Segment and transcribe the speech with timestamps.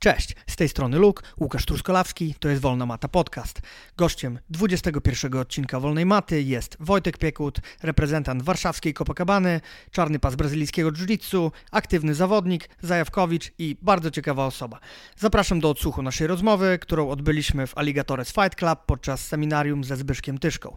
[0.00, 3.60] Cześć, z tej strony Luke, Łukasz Truskolawski, to jest Wolna Mata Podcast.
[3.96, 11.50] Gościem 21 odcinka Wolnej Maty jest Wojtek Piekut, reprezentant warszawskiej Copacabany, czarny pas brazylijskiego jiu-jitsu,
[11.70, 14.80] aktywny zawodnik, Zajawkowicz i bardzo ciekawa osoba.
[15.16, 20.38] Zapraszam do odsłuchu naszej rozmowy, którą odbyliśmy w Alligatores Fight Club podczas seminarium ze Zbyszkiem
[20.38, 20.76] Tyszką.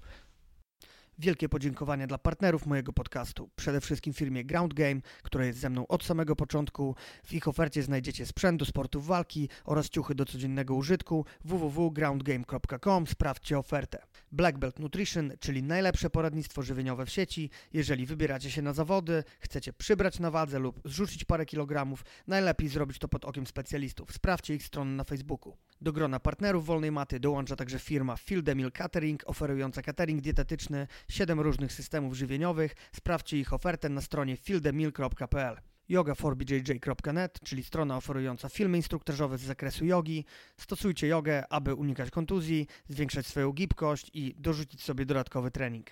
[1.21, 3.49] Wielkie podziękowania dla partnerów mojego podcastu.
[3.55, 6.95] Przede wszystkim firmie Ground Game, która jest ze mną od samego początku.
[7.23, 11.25] W ich ofercie znajdziecie sprzęt do sportów walki oraz ciuchy do codziennego użytku.
[11.45, 13.07] www.groundgame.com.
[13.07, 14.03] Sprawdźcie ofertę.
[14.31, 17.49] Black Belt Nutrition, czyli najlepsze poradnictwo żywieniowe w sieci.
[17.73, 22.99] Jeżeli wybieracie się na zawody, chcecie przybrać na wadze lub zrzucić parę kilogramów, najlepiej zrobić
[22.99, 24.13] to pod okiem specjalistów.
[24.13, 25.57] Sprawdźcie ich stronę na Facebooku.
[25.81, 31.39] Do grona partnerów Wolnej Maty dołącza także firma Field Meal Catering, oferująca catering dietetyczny, 7
[31.39, 32.75] różnych systemów żywieniowych.
[32.95, 35.57] Sprawdźcie ich ofertę na stronie fieldemil.pl
[35.89, 40.25] yoga4bjj.net, czyli strona oferująca filmy instruktażowe z zakresu jogi.
[40.57, 45.91] Stosujcie jogę, aby unikać kontuzji, zwiększać swoją gibkość i dorzucić sobie dodatkowy trening.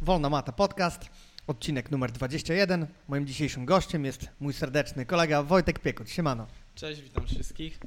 [0.00, 1.10] Wolna Mata Podcast,
[1.46, 2.86] odcinek numer 21.
[3.08, 6.10] Moim dzisiejszym gościem jest mój serdeczny kolega Wojtek Piekut.
[6.10, 6.46] Siemano.
[6.74, 7.78] Cześć, witam wszystkich.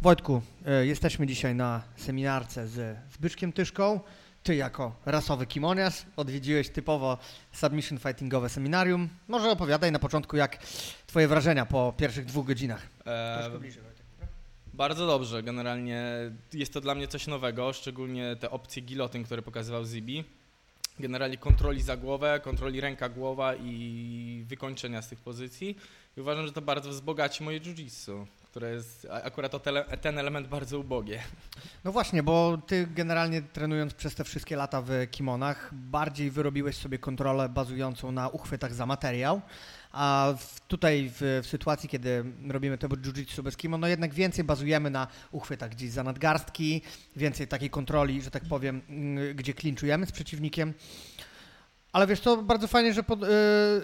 [0.00, 0.42] Wojtku,
[0.82, 4.00] y, jesteśmy dzisiaj na seminarce z Zbyszkiem Tyszką.
[4.42, 7.18] Ty jako rasowy kimoniarz odwiedziłeś typowo
[7.52, 9.08] submission fightingowe seminarium.
[9.28, 10.58] Może opowiadaj na początku, jak
[11.06, 12.86] twoje wrażenia po pierwszych dwóch godzinach.
[13.06, 14.06] E, bliżej, Wojtek.
[14.74, 16.04] bardzo dobrze, generalnie
[16.52, 20.24] jest to dla mnie coś nowego, szczególnie te opcje gilotyn, które pokazywał Zibi.
[21.00, 25.76] Generalnie kontroli za głowę, kontroli ręka-głowa i wykończenia z tych pozycji.
[26.16, 30.48] I uważam, że to bardzo wzbogaci moje jiu-jitsu, które jest akurat o tele, ten element
[30.48, 31.22] bardzo ubogie.
[31.84, 36.98] No właśnie, bo ty generalnie trenując przez te wszystkie lata w kimonach, bardziej wyrobiłeś sobie
[36.98, 39.40] kontrolę bazującą na uchwytach za materiał,
[39.92, 44.44] a w, tutaj w, w sytuacji, kiedy robimy to jiu-jitsu bez kimon, no jednak więcej
[44.44, 46.82] bazujemy na uchwytach gdzieś za nadgarstki,
[47.16, 50.74] więcej takiej kontroli, że tak powiem, mm, gdzie klinczujemy z przeciwnikiem.
[51.92, 53.26] Ale wiesz co, bardzo fajnie, że, pod, y,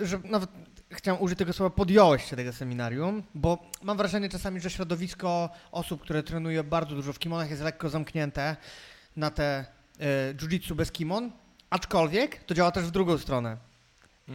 [0.03, 0.51] że nawet
[0.95, 6.01] chciałem użyć tego słowa, podjąłeś się tego seminarium, bo mam wrażenie czasami, że środowisko osób,
[6.03, 8.57] które trenuje bardzo dużo w kimonach jest lekko zamknięte
[9.17, 9.65] na te
[10.01, 11.31] y, jiu-jitsu bez kimon,
[11.71, 13.57] aczkolwiek to działa też w drugą stronę.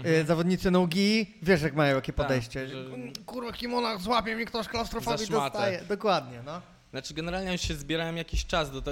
[0.06, 2.68] Y, zawodnicy nogi, wiesz jak mają jakie Tak, podejście.
[2.68, 5.82] że- Mm, Kurwa, kimonach złapie mnie ktoś klaustrofobii dostaje.
[5.90, 6.62] Dokładnie, no.
[6.92, 8.92] Znaczy generalnie się zbierałem jakiś czas do, te,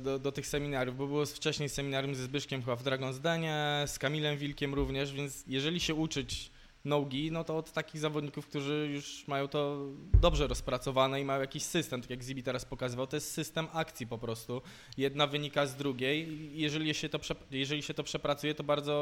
[0.00, 3.98] do, do tych seminariów, bo było wcześniej seminarium ze Zbyszkiem chyba w Dragon's Denie, z
[3.98, 6.50] Kamilem Wilkiem również, więc jeżeli się uczyć
[6.86, 9.86] nogi, no to od takich zawodników, którzy już mają to
[10.20, 14.06] dobrze rozpracowane i mają jakiś system, tak jak Zibi teraz pokazywał, to jest system akcji
[14.06, 14.62] po prostu.
[14.96, 17.18] Jedna wynika z drugiej jeżeli się to,
[17.50, 18.96] jeżeli się to przepracuje, to bardzo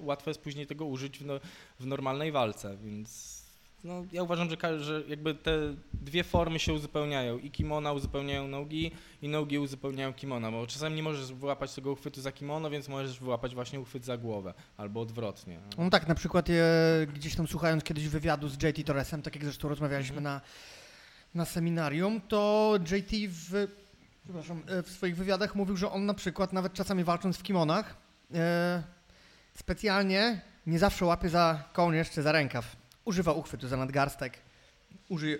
[0.00, 1.40] łatwo jest później tego użyć w, no,
[1.80, 3.37] w normalnej walce, więc
[3.84, 7.38] no, ja uważam, że, że jakby te dwie formy się uzupełniają.
[7.38, 8.90] I kimona uzupełniają nogi,
[9.22, 13.18] i nogi uzupełniają kimona, bo czasami nie możesz wyłapać tego uchwytu za kimono, więc możesz
[13.18, 15.58] wyłapać właśnie uchwyt za głowę, albo odwrotnie.
[15.78, 19.44] No tak, na przykład e, gdzieś tam słuchając kiedyś wywiadu z JT Torresem, tak jak
[19.44, 20.40] zresztą rozmawialiśmy na,
[21.34, 26.72] na seminarium, to JT w, e, w swoich wywiadach mówił, że on na przykład nawet
[26.72, 27.96] czasami walcząc w kimonach
[28.34, 28.82] e,
[29.54, 32.77] specjalnie nie zawsze łapie za kołnierz czy za rękaw.
[33.08, 34.38] Używa uchwytu za nadgarstek,
[35.08, 35.38] użyje,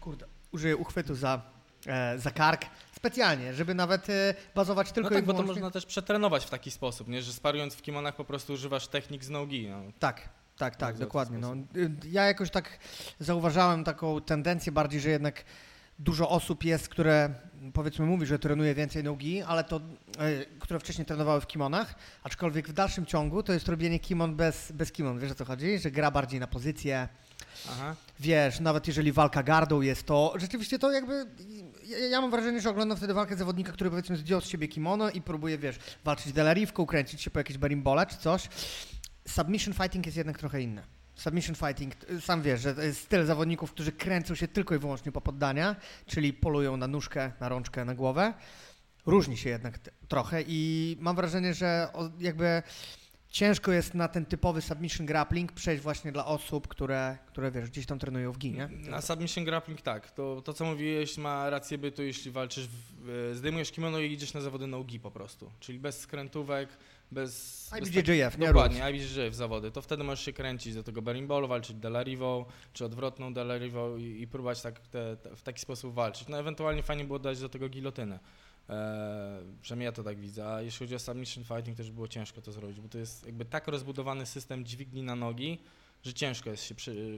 [0.00, 1.42] kurde, użyje uchwytu za,
[1.86, 2.64] e, za kark
[2.96, 5.62] specjalnie, żeby nawet e, bazować tylko no tak, i bo to wyłącznie...
[5.62, 7.22] można też przetrenować w taki sposób, nie?
[7.22, 9.68] że sparując w kimonach po prostu używasz technik z nogi.
[9.68, 9.82] No.
[9.98, 11.38] Tak, tak, tak, dokładnie.
[11.38, 11.54] No.
[11.76, 12.78] Y, Ja jakoś tak
[13.20, 15.44] zauważałem taką tendencję bardziej, że jednak
[15.98, 17.34] dużo osób jest, które
[17.72, 22.68] powiedzmy mówi, że trenuje więcej nogi, ale to, y, które wcześniej trenowały w kimonach, aczkolwiek
[22.68, 25.18] w dalszym ciągu to jest robienie kimon bez, bez kimon.
[25.18, 25.78] Wiesz o co chodzi?
[25.78, 27.08] Że gra bardziej na pozycję.
[27.70, 27.96] Aha.
[28.20, 31.26] Wiesz, nawet jeżeli walka gardą jest, to rzeczywiście to jakby.
[31.84, 35.10] Ja, ja mam wrażenie, że oglądam wtedy walkę zawodnika, który powiedzmy zdjął z siebie kimono
[35.10, 38.48] i próbuje, wiesz, walczyć delariwką, kręcić się po jakieś berimbole czy coś.
[39.28, 40.82] Submission fighting jest jednak trochę inny.
[41.22, 45.12] Submission fighting, sam wiesz, że to jest styl zawodników, którzy kręcą się tylko i wyłącznie
[45.12, 45.76] po poddania,
[46.06, 48.34] czyli polują na nóżkę, na rączkę, na głowę.
[49.06, 51.88] Różni się jednak trochę i mam wrażenie, że
[52.20, 52.62] jakby
[53.28, 57.86] ciężko jest na ten typowy submission grappling przejść właśnie dla osób, które, które wiesz, gdzieś
[57.86, 58.68] tam trenują w ginie.
[58.72, 63.72] Na submission grappling tak, to, to co mówiłeś ma rację bytu, jeśli walczysz, w, zdejmujesz
[63.72, 66.68] kimono i idziesz na zawody nogi po prostu, czyli bez skrętówek,
[67.12, 67.70] bez...
[67.80, 69.70] bez IBJJF, nie Dokładnie, IBJJF zawody.
[69.70, 74.26] To wtedy możesz się kręcić do tego berimbolu, walczyć delarivą, czy odwrotną delarivą i, i
[74.26, 76.28] próbować tak te, te, w taki sposób walczyć.
[76.28, 78.18] No ewentualnie fajnie było dać do tego gilotynę.
[78.68, 78.76] Eee,
[79.62, 80.54] przynajmniej ja to tak widzę.
[80.54, 83.44] A jeśli chodzi o submission fighting, też było ciężko to zrobić, bo to jest jakby
[83.44, 85.58] tak rozbudowany system dźwigni na nogi,
[86.02, 86.74] że ciężko jest się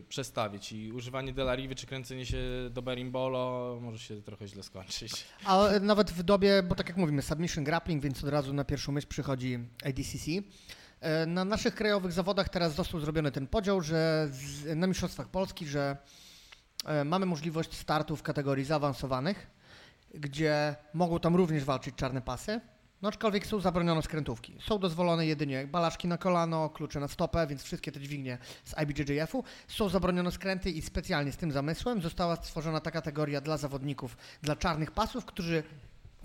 [0.09, 2.39] przestawić i używanie Delariwy czy kręcenie się
[2.71, 5.25] do Berimbolo może się trochę źle skończyć.
[5.45, 8.93] A nawet w dobie, bo tak jak mówimy, submission grappling, więc od razu na pierwszą
[8.93, 10.31] myśl przychodzi ADCC.
[11.01, 15.67] E, na naszych krajowych zawodach teraz został zrobiony ten podział, że z, na Mistrzostwach Polski,
[15.67, 15.97] że
[16.85, 19.47] e, mamy możliwość startu w kategorii zaawansowanych,
[20.15, 22.61] gdzie mogą tam również walczyć czarne pasy,
[23.05, 24.57] no aczkolwiek są zabronione skrętówki.
[24.61, 29.45] Są dozwolone jedynie balaszki na kolano, klucze na stopę, więc wszystkie te dźwignie z IBJJF-u.
[29.69, 34.57] Są zabronione skręty i specjalnie z tym zamysłem została stworzona ta kategoria dla zawodników, dla
[34.57, 35.63] czarnych pasów, którzy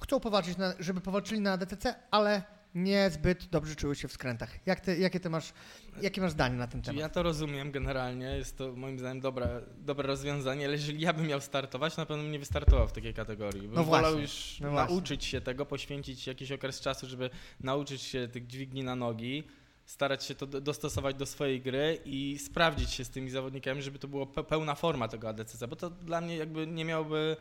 [0.03, 2.43] chcą powalczyć, na, żeby powalczyli na DTC, ale
[2.75, 4.49] niezbyt dobrze czuły się w skrętach.
[4.65, 5.53] Jak ty, jakie ty masz,
[6.01, 6.99] jakie masz zdanie na ten temat?
[7.01, 11.27] Ja to rozumiem generalnie, jest to moim zdaniem dobre, dobre rozwiązanie, ale jeżeli ja bym
[11.27, 13.61] miał startować, na pewno bym nie wystartował w takiej kategorii.
[13.61, 17.29] Bym No wolał właśnie, już no nauczyć się tego, poświęcić jakiś okres czasu, żeby
[17.59, 19.43] nauczyć się tych dźwigni na nogi,
[19.85, 23.99] starać się to do- dostosować do swojej gry i sprawdzić się z tymi zawodnikami, żeby
[23.99, 27.37] to było pe- pełna forma tego ADCC, bo to dla mnie jakby nie miałby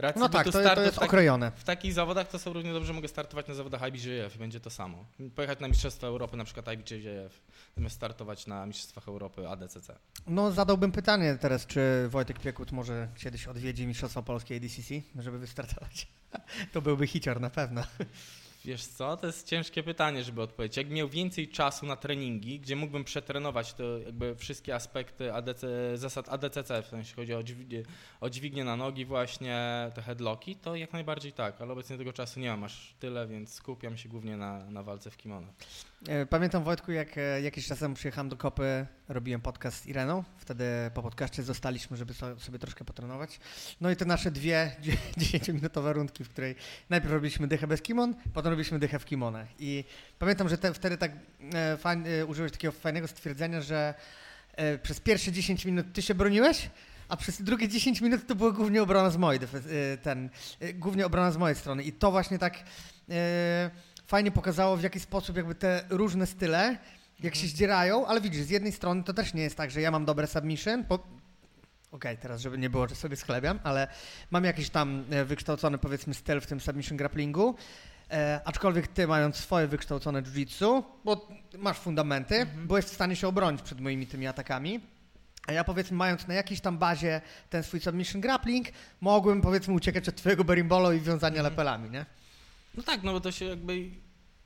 [0.00, 1.52] racji No tak, to, to w jest taki- okrojone.
[1.56, 4.70] w takich zawodach to są równie dobrze mogę startować na zawodach IBJJF i będzie to
[4.70, 5.04] samo.
[5.34, 7.40] Pojechać na Mistrzostwa Europy, na przykład IBJJF,
[7.76, 9.96] zamiast startować na Mistrzostwach Europy ADCC.
[10.26, 16.08] No zadałbym pytanie teraz, czy Wojtek Piekut może kiedyś odwiedzi Mistrzostwa Polskie ADCC, żeby wystartować.
[16.72, 17.82] To byłby hicior na pewno.
[18.64, 20.76] Wiesz co, to jest ciężkie pytanie, żeby odpowiedzieć.
[20.76, 26.28] Jak miał więcej czasu na treningi, gdzie mógłbym przetrenować to jakby wszystkie aspekty ADC, zasad
[26.28, 27.82] ADCC, w sensie chodzi o, dźwignię,
[28.20, 32.40] o dźwignię na nogi właśnie, te headlocki, to jak najbardziej tak, ale obecnie tego czasu
[32.40, 35.54] nie mam aż tyle, więc skupiam się głównie na, na walce w kimonach.
[36.08, 40.24] E, Pamiętam Wojtku, jak e, jakiś czas temu przyjechałem do Kopy, robiłem podcast z Ireną.
[40.36, 40.64] Wtedy
[40.94, 43.40] po podcaście zostaliśmy, żeby so- sobie troszkę potrenować.
[43.80, 44.76] No i te nasze dwie
[45.18, 46.54] 10-minutowe rundki, w której
[46.90, 49.46] najpierw robiliśmy dychę bez kimon, potem robiliśmy dychę w kimonach.
[49.58, 49.84] I
[50.18, 51.12] pamiętam, że te, wtedy tak
[51.54, 51.78] e,
[52.20, 53.94] e, użyłeś takiego fajnego stwierdzenia, że
[54.82, 56.70] przez pierwsze 10 minut ty się broniłeś,
[57.08, 59.40] a przez drugie 10 minut to była głównie obrona z mojej,
[60.02, 60.30] ten,
[60.74, 61.82] głównie obrona z mojej strony.
[61.82, 62.64] I to właśnie tak
[64.10, 66.78] fajnie pokazało, w jaki sposób jakby te różne style,
[67.22, 69.90] jak się zdzierają, ale widzisz, z jednej strony to też nie jest tak, że ja
[69.90, 70.98] mam dobre submission, bo
[71.92, 73.88] okej, teraz żeby nie było, że sobie schlebiam, ale
[74.30, 77.54] mam jakiś tam e, wykształcony powiedzmy styl w tym submission grapplingu,
[78.10, 81.28] e, aczkolwiek ty mając swoje wykształcone jiu-jitsu, bo
[81.58, 82.66] masz fundamenty, Mhm.
[82.66, 84.80] byłeś w stanie się obronić przed moimi tymi atakami,
[85.46, 87.20] a ja powiedzmy mając na jakiejś tam bazie
[87.50, 88.66] ten swój submission grappling,
[89.00, 91.44] mogłem powiedzmy uciekać od twojego berimbolo i wiązania Mhm.
[91.44, 92.06] lepelami, nie?
[92.74, 93.90] No tak, no bo to się jakby,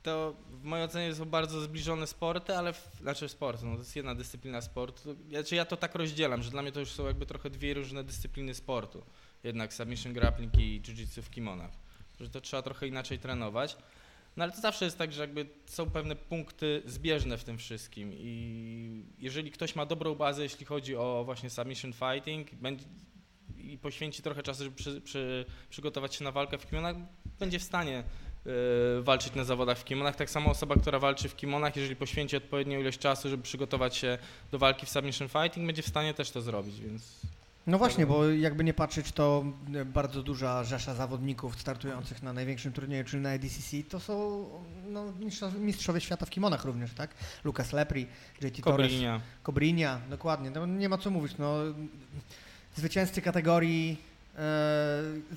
[0.03, 3.95] to w mojej ocenie są bardzo zbliżone sporty, ale, w, znaczy sporty, no to jest
[3.95, 5.15] jedna dyscyplina sportu.
[5.29, 8.03] Znaczy ja to tak rozdzielam, że dla mnie to już są jakby trochę dwie różne
[8.03, 9.03] dyscypliny sportu.
[9.43, 11.71] Jednak submission grappling i jiu-jitsu w kimonach.
[12.19, 13.77] Że to trzeba trochę inaczej trenować.
[14.37, 18.11] No ale to zawsze jest tak, że jakby są pewne punkty zbieżne w tym wszystkim
[18.13, 22.85] i jeżeli ktoś ma dobrą bazę, jeśli chodzi o właśnie submission fighting będzie,
[23.57, 26.95] i poświęci trochę czasu, żeby przy, przy, przygotować się na walkę w kimonach,
[27.39, 30.15] będzie w stanie e, walczyć na zawodach w kimonach.
[30.15, 34.17] Tak samo osoba, która walczy w kimonach, jeżeli poświęci odpowiednią ilość czasu, żeby przygotować się
[34.51, 37.21] do walki w submission fighting, będzie w stanie też to zrobić, więc
[37.67, 42.73] No właśnie, bo jakby nie patrzeć, to e, bardzo duża rzesza zawodników startujących na największym
[42.73, 44.45] turnieju, czyli na ADCC, to są
[44.89, 45.13] no,
[45.59, 47.15] mistrzowie, świata w kimonach również, tak?
[47.43, 48.07] Lucas Lepri,
[48.41, 49.21] JT Torres, Koblinia.
[49.43, 50.49] Cobrinia, dokładnie.
[50.49, 51.55] No, nie ma co mówić, no,
[52.75, 54.01] zwycięzcy kategorii
[54.37, 54.41] e,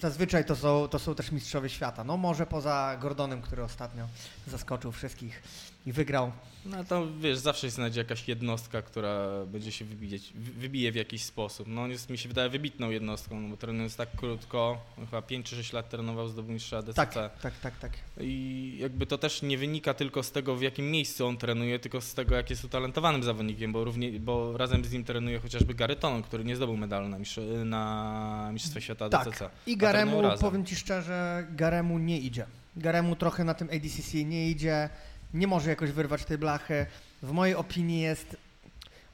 [0.00, 2.04] zazwyczaj to są, to są też mistrzowie świata.
[2.04, 4.08] No może poza Gordonem, który ostatnio
[4.46, 5.42] zaskoczył wszystkich
[5.86, 6.32] i wygrał.
[6.66, 10.94] No to wiesz, zawsze się znajdzie jakaś jednostka, która będzie się wybijać, wy- wybije w
[10.94, 11.68] jakiś sposób.
[11.68, 15.46] No on jest, mi się wydaje, wybitną jednostką, no bo trenując tak krótko, chyba 5
[15.46, 16.94] czy 6 lat trenował zdobył mistrza DCC.
[16.94, 17.92] Tak, tak, tak, tak.
[18.20, 22.00] I jakby to też nie wynika tylko z tego, w jakim miejscu on trenuje, tylko
[22.00, 25.96] z tego, jak jest utalentowanym zawodnikiem, bo, równie, bo razem z nim trenuje chociażby Gary
[25.96, 29.28] Tonon, który nie zdobył medalu na, mistrz, na Mistrzostwie Świata Tak.
[29.28, 29.50] DCC.
[29.66, 32.46] I Garemu, powiem Ci szczerze, Garemu nie idzie.
[32.76, 34.88] Garemu trochę na tym ADCC nie idzie,
[35.34, 36.86] nie może jakoś wyrwać tej blachy.
[37.22, 38.36] W mojej opinii jest,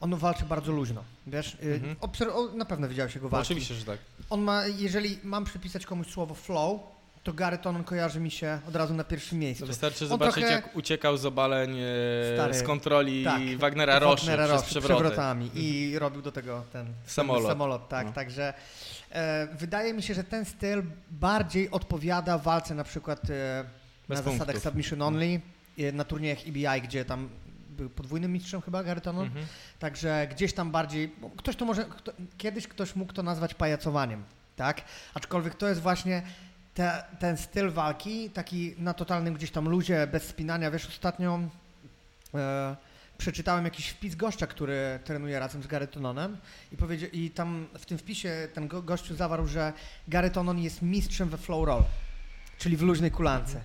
[0.00, 1.54] on walczy bardzo luźno, wiesz?
[1.54, 1.96] Y, Mhm.
[1.96, 3.46] obser- na pewno widziałeś jego No, walki.
[3.46, 3.98] oczywiście, że tak.
[4.30, 6.80] On ma, jeżeli mam przypisać komuś słowo flow,
[7.22, 9.66] to Gary Tonon kojarzy mi się od razu na pierwszym miejscu.
[9.66, 11.84] Wystarczy On zobaczyć, trochę- jak uciekał z obaleń e,
[12.34, 14.94] Stary, z kontroli tak, Wagnera Roszy Wagnera przez przewroty.
[14.94, 17.42] przewrotami i robił do tego ten Samolot.
[17.42, 18.12] ten samolot tak, No.
[18.12, 18.54] także
[19.12, 23.64] e, wydaje mi się, że ten styl bardziej odpowiada walce na przykład e,
[24.08, 24.62] na Bez zasadach punktów.
[24.62, 25.40] submission only, e,
[25.92, 27.28] na turniejach EBI, gdzie tam
[27.70, 29.46] był podwójnym mistrzem chyba Gary Tonon, Mhm.
[29.78, 34.24] także gdzieś tam bardziej, ktoś to może, kto, kiedyś ktoś mógł to nazwać pajacowaniem,
[34.56, 34.82] tak,
[35.14, 36.22] aczkolwiek to jest właśnie
[36.74, 41.40] te, ten styl walki, taki na totalnym gdzieś tam luzie, bez spinania, wiesz, ostatnio
[42.34, 42.76] e,
[43.18, 46.36] przeczytałem jakiś wpis gościa, który trenuje razem z Gary Tononem
[46.72, 49.72] i, powiedział, i tam w tym wpisie ten go, gościu zawarł, że
[50.08, 51.82] Gary Tonon jest mistrzem we flow roll,
[52.58, 53.60] czyli w luźnej kulance.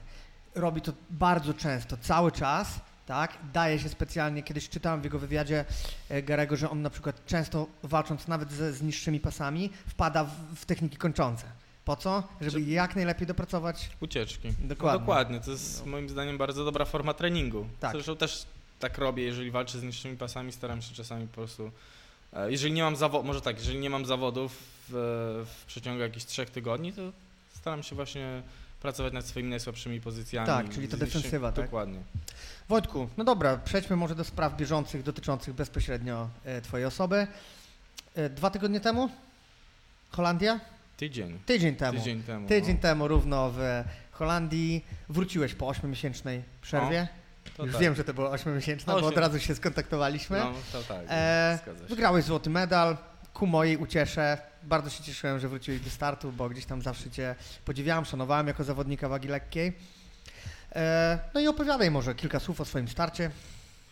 [0.56, 3.38] Robi to bardzo często, cały czas, tak?
[3.54, 5.66] Daje się specjalnie, kiedyś czytałem w jego wywiadzie
[6.10, 10.30] e, Garego, że on na przykład często walcząc nawet ze, z niższymi pasami wpada w,
[10.56, 11.46] w techniki kończące.
[11.86, 12.24] Po co?
[12.42, 13.90] Żeby Żeby- jak najlepiej dopracować.
[14.00, 14.54] Ucieczki.
[14.60, 14.94] Dokładnie.
[14.94, 17.68] No, dokładnie, to jest moim zdaniem bardzo dobra forma treningu.
[17.80, 17.92] Tak.
[17.92, 18.46] Zresztą też
[18.80, 21.72] tak robię, jeżeli walczę z niższymi pasami, staram się czasami po prostu.
[22.34, 24.52] e, Jeżeli nie mam zawodów, może tak, jeżeli nie mam zawodów
[24.90, 24.94] w,
[25.62, 27.02] w przeciągu jakichś trzech tygodni, to
[27.56, 28.42] staram się właśnie
[28.82, 30.48] pracować nad swoimi najsłabszymi pozycjami.
[30.48, 31.66] Tak, czyli to defensywa, tak?
[31.66, 32.00] Dokładnie.
[32.70, 37.28] Wojtku, no dobra, przejdźmy może do spraw bieżących dotyczących bezpośrednio e, Twojej osoby.
[38.16, 39.10] E, dwa tygodnie temu?
[40.10, 40.60] Holandia?
[40.98, 41.40] Tydzień.
[41.46, 41.98] Tydzień temu.
[41.98, 42.48] Tydzień temu.
[42.48, 42.82] Tydzień no.
[42.82, 44.86] temu równo w Holandii.
[45.10, 47.08] Wróciłeś po 8-miesięcznej przerwie.
[47.60, 47.82] Już tak.
[47.82, 50.40] wiem, że to było 8-miesięczne, bo od razu się skontaktowaliśmy.
[50.40, 51.02] No, to tak.
[51.10, 51.60] E.
[51.90, 52.98] Wygrałeś złoty medal.
[53.34, 54.49] Ku mojej uciesze.
[54.64, 57.36] Bardzo się cieszyłem, że wróciłeś do startu, bo gdzieś tam zawsze Cię
[57.66, 59.74] podziwiałem, szanowałem jako zawodnika wagi lekkiej.
[60.76, 63.32] E, no i opowiadaj może kilka słów o swoim starcie.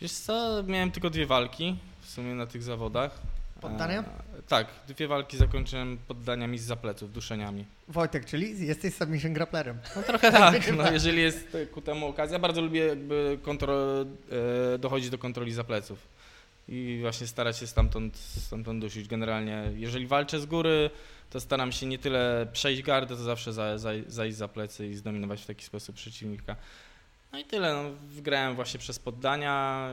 [0.00, 3.20] Wiesz co, miałem tylko dwie walki w sumie na tych zawodach.
[3.60, 4.00] Poddania?
[4.00, 7.64] E, tak, dwie walki zakończyłem poddaniami z zapleców, duszeniami.
[7.88, 9.78] Wojtek, czyli jesteś submission grapplerem.
[9.96, 12.38] No trochę tak, no, jeżeli jest ku temu okazja.
[12.38, 13.74] Bardzo lubię jakby kontro,
[14.74, 15.98] e, dochodzić do kontroli zapleców
[16.68, 19.08] i właśnie starać się stamtąd, stamtąd dusić.
[19.08, 20.90] Generalnie, jeżeli walczę z góry,
[21.30, 24.94] to staram się nie tyle przejść gardę, to zawsze za, za, zajść za plecy i
[24.94, 26.56] zdominować w taki sposób przeciwnika.
[27.32, 29.88] No i tyle, no, wygrałem właśnie przez poddania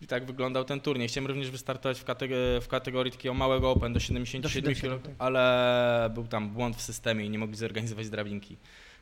[0.00, 1.08] i, tak wyglądał ten turniej.
[1.08, 5.00] Chciałem również wystartować w, kateg- w kategorii takiego małego open do 77 Do kg, 77,
[5.00, 5.12] tak.
[5.18, 8.56] ale był tam błąd w systemie i nie mogli zorganizować drabinki.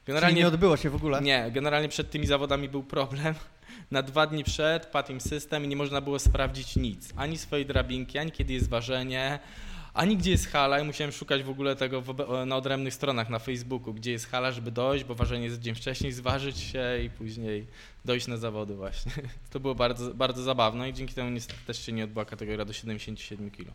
[0.08, 1.20] Czyli Generalnie nie odbyło się w ogóle.
[1.20, 3.34] nie, generalnie przed tymi zawodami był problem.
[3.90, 7.12] Na dwa dni przed padł im system i nie można było sprawdzić nic.
[7.16, 9.38] Ani swojej drabinki, ani kiedy jest ważenie,
[9.94, 10.80] ani gdzie jest hala.
[10.80, 14.52] I musiałem szukać w ogóle tego obe- na odrębnych stronach na Facebooku, gdzie jest hala,
[14.52, 17.66] żeby dojść, bo ważenie jest dzień wcześniej, zważyć się i później
[18.08, 19.12] dojść na zawody właśnie.
[19.52, 22.72] To było bardzo, bardzo zabawne i dzięki temu niestety też się nie odbyła kategoria do
[22.72, 23.72] 77 kg.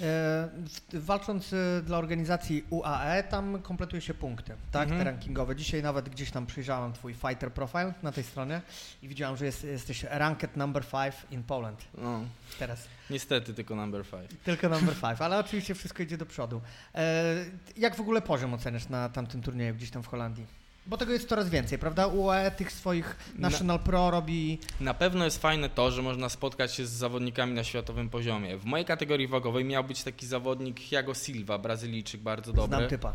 [0.00, 0.48] E,
[0.92, 4.98] walcząc e, dla organizacji UAE, tam kompletuje się punkty, tak, Mhm.
[5.00, 5.56] te rankingowe.
[5.56, 8.60] Dzisiaj nawet gdzieś tam przyjrzałem twój fighter profile na tej stronie
[9.02, 12.20] i widziałem, że jest, jesteś ranked number 5 in Poland No,
[12.58, 12.88] teraz.
[13.10, 14.30] niestety tylko number 5.
[14.44, 16.60] Tylko number 5, ale oczywiście wszystko idzie do przodu.
[16.94, 17.24] E,
[17.76, 20.63] jak w ogóle poziom oceniasz na tamtym turnieju gdzieś tam w Holandii?
[20.86, 22.06] Bo tego jest coraz więcej, prawda?
[22.06, 26.74] UAE tych swoich Na- National Pro robi Na pewno jest fajne to, że można spotkać
[26.74, 28.56] się z zawodnikami na światowym poziomie.
[28.58, 32.76] W mojej kategorii wagowej miał być taki zawodnik Thiago Silva, Brazylijczyk, bardzo dobry.
[32.78, 33.12] znam typa.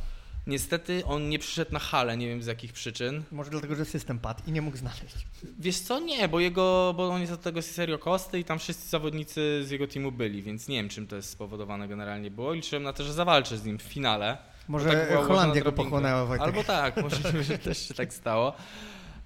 [0.47, 3.23] Niestety on nie przyszedł na halę, nie wiem z jakich przyczyn.
[3.31, 5.27] Może dlatego, że system padł i nie mógł znaleźć.
[5.59, 8.89] Wiesz co, nie, bo jego, bo on jest od tego serio Kosty i tam wszyscy
[8.89, 12.53] zawodnicy z jego teamu byli, więc nie wiem czym to jest spowodowane generalnie było.
[12.53, 14.37] Liczyłem na to, że zawalczę z nim w finale.
[14.69, 16.47] Może Bo tak była Holandia go pochłonęła, Wojtek.
[16.47, 18.53] Albo tak, możliwe, że też się tak stało.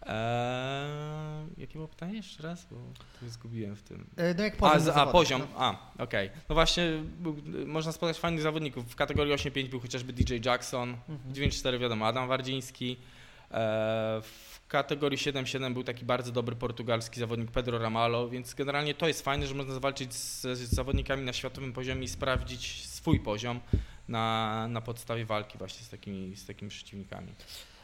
[0.06, 2.68] Eee, jakie było pytanie jeszcze raz?
[2.72, 2.78] Bo
[3.30, 4.06] zgubiłem w tym.
[4.18, 5.48] E, No jak poziom A, a poziom, no.
[5.58, 6.30] a, okej.
[6.50, 6.84] No właśnie,
[7.20, 7.36] był,
[7.66, 8.86] można spotkać fajnych zawodników.
[8.92, 11.20] W kategorii 8-5 był chociażby DJ Jackson, Mhm.
[11.34, 12.98] w 9-4 wiadomo Adam Wardziński.
[13.52, 13.56] E,
[14.22, 19.22] w kategorii 7-7 był taki bardzo dobry portugalski zawodnik Pedro Ramallo, więc generalnie to jest
[19.22, 23.60] fajne, że można zawalczyć z, z zawodnikami na światowym poziomie i sprawdzić swój poziom
[24.08, 27.34] na, na podstawie walki właśnie z takimi, z takimi przeciwnikami.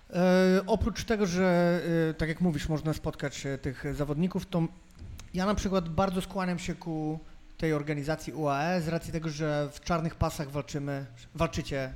[0.10, 4.68] E, oprócz tego, że e, tak jak mówisz, można spotkać e, tych zawodników, to
[5.34, 7.20] ja na przykład bardzo skłaniam się ku
[7.58, 11.94] tej organizacji UAE z racji tego, że w czarnych pasach walczymy, walczycie,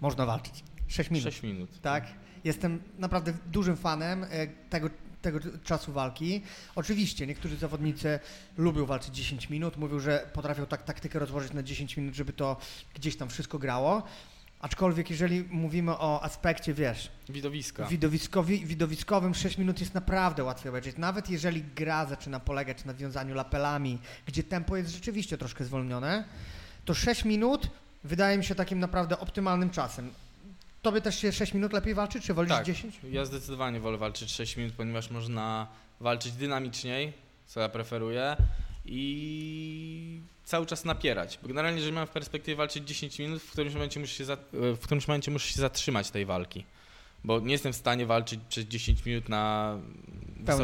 [0.00, 0.64] można walczyć.
[0.88, 1.24] 6 minut.
[1.24, 1.80] 6 minut.
[1.80, 2.04] Tak.
[2.44, 4.90] Jestem naprawdę dużym fanem e, tego,
[5.24, 6.42] tego czasu walki.
[6.74, 8.18] Oczywiście niektórzy zawodnicy
[8.58, 12.56] lubią walczyć 10 minut, mówią, że potrafią tak taktykę rozłożyć na 10 minut, żeby to
[12.94, 14.02] gdzieś tam wszystko grało.
[14.60, 17.86] Aczkolwiek jeżeli mówimy o aspekcie, wiesz, Widowiska.
[17.86, 20.96] widowiskowi, widowiskowym 6 minut jest naprawdę łatwiej obejrzeć.
[20.98, 26.24] Nawet jeżeli gra zaczyna polegać na wiązaniu lapelami, gdzie tempo jest rzeczywiście troszkę zwolnione,
[26.84, 27.70] to 6 minut
[28.04, 30.10] wydaje mi się takim naprawdę optymalnym czasem.
[30.84, 32.66] Tobie też się 6 minut lepiej walczy, czy wolisz Tak.
[32.66, 33.00] 10?
[33.10, 35.66] Ja zdecydowanie wolę walczyć 6 minut, ponieważ można
[36.00, 37.12] walczyć dynamiczniej,
[37.46, 38.36] co ja preferuję,
[38.86, 41.38] i cały czas napierać.
[41.42, 44.36] Bo generalnie, jeżeli mam w perspektywie walczyć 10 minut, w którymś momencie muszę się, za,
[44.52, 46.64] w którymś momencie muszę się zatrzymać tej walki.
[47.24, 49.76] Bo nie jestem w stanie walczyć przez 10 minut na
[50.46, 50.58] tak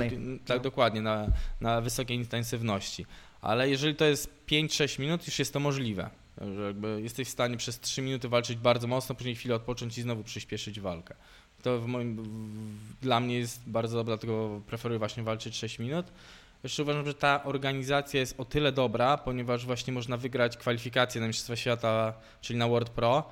[0.48, 0.58] No.
[0.58, 1.26] dokładnie, na,
[1.60, 3.06] na wysokiej intensywności.
[3.40, 6.10] Ale jeżeli to jest 5-6 minut, już jest to możliwe.
[6.40, 10.02] Że jakby jesteś w stanie przez 3 minuty walczyć bardzo mocno, później chwilę odpocząć i
[10.02, 11.14] znowu przyspieszyć walkę.
[11.62, 16.06] To w moim, w, dla mnie jest bardzo dobre, dlatego preferuję właśnie walczyć 6 minut.
[16.62, 21.26] Jeszcze uważam, że ta organizacja jest o tyle dobra, ponieważ właśnie można wygrać kwalifikacje na
[21.26, 23.25] Mistrzostwa Świata, czyli na World Pro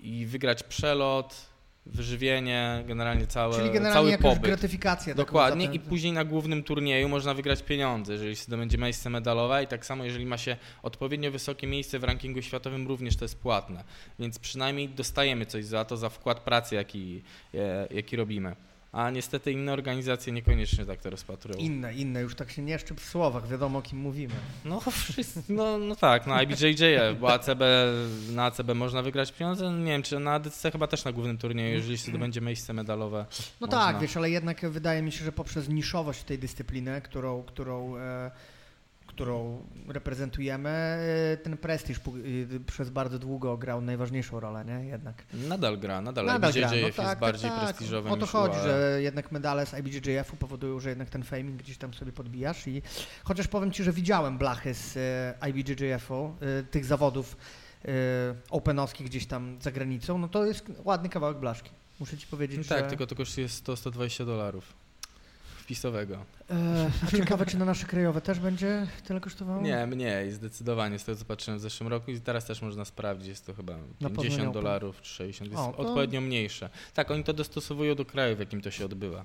[0.00, 1.49] i wygrać przelot,
[1.86, 4.42] wyżywienie, generalnie całe, Czyli generalnie cały jakaś pobyt.
[4.42, 5.14] gratyfikację.
[5.14, 9.64] taką Dokładnie i później na głównym turnieju można wygrać pieniądze, jeżeli się zdobędzie miejsce medalowe
[9.64, 13.38] i tak samo jeżeli ma się odpowiednio wysokie miejsce w rankingu światowym również to jest
[13.38, 13.84] płatne,
[14.18, 17.22] więc przynajmniej dostajemy coś za to, za wkład pracy jaki,
[17.54, 18.56] e, jaki robimy.
[18.92, 21.58] A niestety inne organizacje niekoniecznie tak to rozpatrują.
[21.58, 24.34] Inne, inne, już tak się nie szczyp w słowach, wiadomo o kim mówimy.
[24.64, 26.84] No, wszyscy, no, no tak, no IBJJ,
[27.20, 27.60] bo ACB,
[28.30, 31.74] na ACB można wygrać pieniądze, nie wiem, czy na ADC chyba też na głównym turnieju,
[31.74, 33.26] jeżeli się zdobędzie miejsce medalowe.
[33.60, 33.78] No Można.
[33.78, 38.30] tak, wiesz, ale jednak wydaje mi się, że poprzez niszowość tej dyscypliny, którą, którą, e,
[39.24, 42.16] którą reprezentujemy, e, ten prestiż pu-
[42.56, 44.86] e, przez bardzo długo grał najważniejszą rolę, nie?
[44.88, 45.22] Jednak.
[45.34, 47.68] Nadal gra, nadal, Nadal IBJJF gra, no jest tak, bardziej tak, tak.
[47.68, 48.62] prestiżowy O to chodzi, UAE.
[48.64, 52.82] że jednak medale z IBJJF-u powodują, że jednak ten faming gdzieś tam sobie podbijasz i
[53.24, 54.98] chociaż powiem Ci, że widziałem blachy z
[55.48, 56.34] IBJJF-u,
[56.70, 57.36] tych zawodów
[58.50, 61.70] openowskich gdzieś tam za granicą, no to jest ładny kawałek blaszki.
[62.00, 62.68] Muszę Ci powiedzieć, No że...
[62.68, 64.64] tak, tylko to kosztuje 100-120 dolarów
[65.74, 66.24] wpisowego.
[66.50, 69.62] E, a ciekawe, czy na nasze krajowe też będzie tyle kosztowało?
[69.62, 73.28] Nie, mniej, zdecydowanie, z tego co patrzyłem w zeszłym roku i teraz też można sprawdzić,
[73.28, 76.70] jest to chyba Na 50 Poznaniu dolarów czy 60, jest O, to- odpowiednio mniejsze.
[76.94, 79.24] Tak, oni to dostosowują do kraju, w jakim to się odbywa.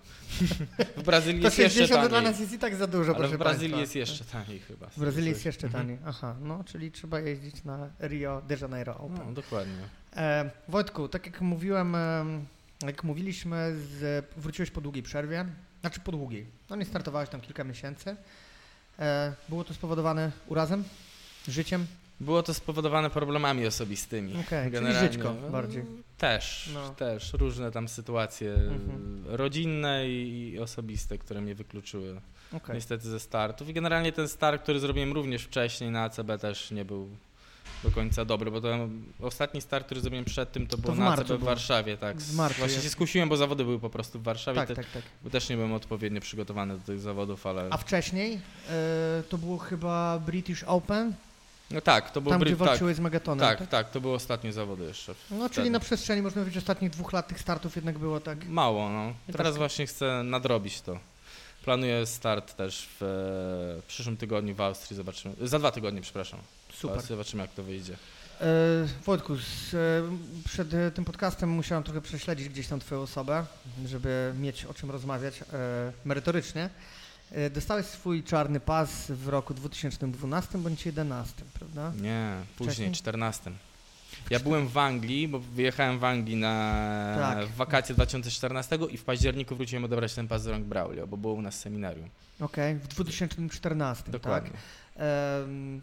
[0.97, 3.37] w Brazylii jest jeszcze 60 dla taniej, nas jest i tak za dużo, ale w
[3.37, 3.81] Brazylii państwa.
[3.81, 4.87] jest jeszcze taniej chyba.
[4.87, 5.83] W Brazylii jest jeszcze Mhm.
[5.85, 5.99] taniej.
[6.05, 9.25] Aha, no, czyli trzeba jeździć na Rio de Janeiro Open.
[9.27, 9.73] No, dokładnie.
[10.15, 12.45] E, Wojtku, tak jak mówiłem, em,
[12.85, 15.45] jak mówiliśmy, z, wróciłeś po długiej przerwie,
[15.85, 16.45] znaczy po długiej.
[16.69, 18.15] No nie startowałeś tam kilka miesięcy.
[18.99, 20.83] E, było to spowodowane urazem,
[21.47, 21.85] życiem?
[22.19, 24.31] Było to spowodowane problemami osobistymi.
[24.49, 25.11] Czyli Generalnie.
[25.11, 25.85] żyćko bardziej.
[26.17, 26.89] Też, No.
[26.89, 27.33] też.
[27.33, 29.23] Różne tam sytuacje Mhm.
[29.27, 32.21] rodzinne i osobiste, które mnie wykluczyły
[32.53, 32.75] Okej.
[32.75, 33.69] niestety ze startów.
[33.69, 37.09] I generalnie ten start, który zrobiłem również wcześniej na ACB też nie był
[37.83, 38.67] do końca dobry, bo to
[39.21, 41.43] ostatni start, który zrobiłem przed tym, to było w na ACB w.
[41.43, 42.17] Warszawie, tak.
[42.17, 42.85] W marcu Właśnie jest.
[42.85, 45.03] się skusiłem, bo zawody były po prostu w Warszawie, Tak, te, tak, tak.
[45.23, 47.67] bo też nie byłem odpowiednio przygotowany do tych zawodów, ale...
[47.69, 51.13] A wcześniej e, to było chyba British Open,
[51.71, 53.47] No tak, to był tam Brit- gdzie tak, walczyłeś z Megatonem.
[53.57, 55.15] tak, tak, to były ostatnie zawody jeszcze.
[55.31, 55.69] No czyli wtedy.
[55.69, 58.47] na przestrzeni, można powiedzieć, ostatnich dwóch lat tych startów jednak było tak.
[58.47, 59.13] Mało, no.
[59.29, 60.99] I Teraz tak- właśnie chcę nadrobić to.
[61.63, 63.05] Planuję start też w, e,
[63.81, 65.35] w przyszłym tygodniu w Austrii, zobaczymy.
[65.41, 66.39] Za dwa tygodnie, przepraszam.
[66.77, 67.01] Super.
[67.01, 67.97] Zobaczymy, jak to wyjdzie.
[68.41, 68.45] E,
[69.05, 69.37] Wojtku, e,
[70.45, 73.45] przed e, tym podcastem musiałem trochę prześledzić gdzieś tam Twoją osobę,
[73.85, 75.43] żeby mieć o czym rozmawiać
[76.05, 76.69] merytorycznie.
[77.51, 81.91] Dostałeś swój czarny pas w roku 2012 bądź 2011, prawda?
[82.01, 82.91] Nie, później, Wcześniej?
[82.91, 83.51] 14.
[84.29, 87.47] Ja byłem w Anglii, bo wyjechałem w Anglii na Tak.
[87.47, 91.41] wakacje 2014 i w październiku wróciłem odebrać ten pas z rąk Braulio, bo było u
[91.41, 92.09] nas seminarium.
[92.39, 94.51] Okej, w 2014, Dokładnie.
[94.51, 94.59] tak?
[94.95, 95.81] Em,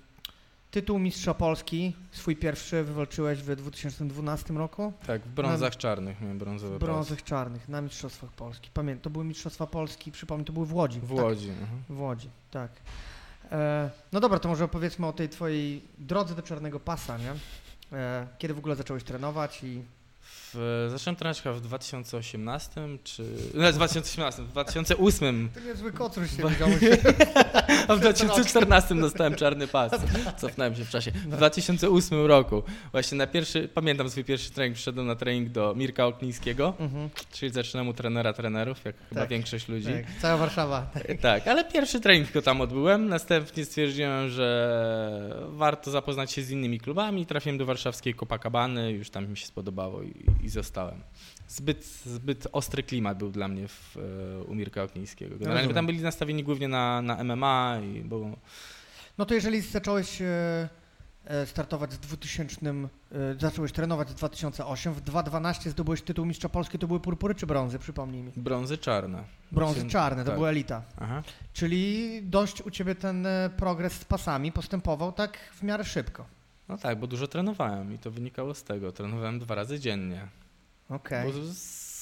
[0.73, 4.93] tytuł Mistrza Polski, swój pierwszy wywalczyłeś w 2012 roku.
[5.07, 8.71] Tak, w brązach czarnych miałem brązowy W brązach czarnych na Mistrzostwach Polski.
[8.75, 11.01] Pamiętam, to były Mistrzostwa Polski, przypomnę, to były w Łodzi.
[11.01, 11.25] W tak?
[11.25, 11.49] Łodzi.
[11.49, 11.83] mhm.
[11.89, 12.71] W Łodzi, tak.
[13.53, 17.33] E, no dobra, to może opowiedzmy o tej twojej drodze do czarnego pasa, nie?
[17.99, 19.83] E, kiedy w ogóle zacząłeś trenować i...
[20.55, 23.23] W, zacząłem trenować chyba w 2018 czy...
[23.55, 26.75] W 2018, w 2008 To niezły kocur się widziałeś.
[27.89, 29.93] A w 2014 dostałem czarny pas.
[30.39, 31.11] Cofnąłem się w czasie.
[31.11, 32.63] W 2008 roku,
[32.93, 37.53] właśnie na pierwszy, pamiętam swój pierwszy trening, przyszedłem na trening do Mirka Oknińskiego, Mhm, czyli
[37.53, 39.31] zaczynam u trenera trenerów, jak chyba Tak.
[39.31, 39.87] większość ludzi.
[39.93, 40.91] tak, cała Warszawa.
[41.21, 43.09] Tak, ale pierwszy trening tylko tam odbyłem.
[43.09, 47.27] Następnie stwierdziłem, że warto zapoznać się z innymi klubami.
[47.27, 51.01] Trafiłem do warszawskiej Copacabany, już tam mi się spodobało i, i zostałem.
[51.49, 53.97] Zbyt, zbyt ostry klimat był dla mnie w,
[54.41, 55.31] e, u Mirka Oknińskiego.
[55.35, 55.75] Generalnie Rozumiem.
[55.75, 58.31] tam byli nastawieni głównie na, na MMA i było,
[59.19, 60.69] No to jeżeli zacząłeś e,
[61.25, 62.89] e, startować z 2000, e,
[63.41, 67.79] zacząłeś trenować w 2008, w 2012 zdobyłeś tytuł Mistrza Polski, to były purpury czy brązy,
[67.79, 68.33] przypomnij mi?
[68.37, 69.25] brązy czarne.
[69.53, 70.37] Brązy Właśnie- czarne, to tak.
[70.39, 70.83] była elita.
[71.01, 71.23] Aha.
[71.53, 73.27] Czyli dość u Ciebie ten
[73.57, 76.27] progres z pasami postępował tak w miarę szybko.
[76.73, 78.93] No tak, bo dużo trenowałem i to wynikało z tego.
[78.93, 80.29] Trenowałem dwa razy dziennie.
[80.89, 81.59] Okej, Bo z-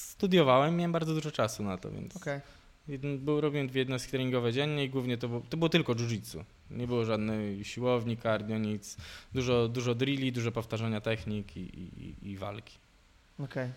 [0.09, 2.39] studiowałem miałem bardzo dużo czasu na to, więc okej.
[2.87, 6.43] Jeden, był, robiłem dwie jednostki treningowe dziennie i głównie to było, to było tylko jiu-jitsu.
[6.71, 8.97] Nie było żadnej siłowni, cardio, nic.
[9.33, 12.77] Dużo, dużo drilli, dużo powtarzania technik i, i, i walki.
[13.39, 13.69] Okej.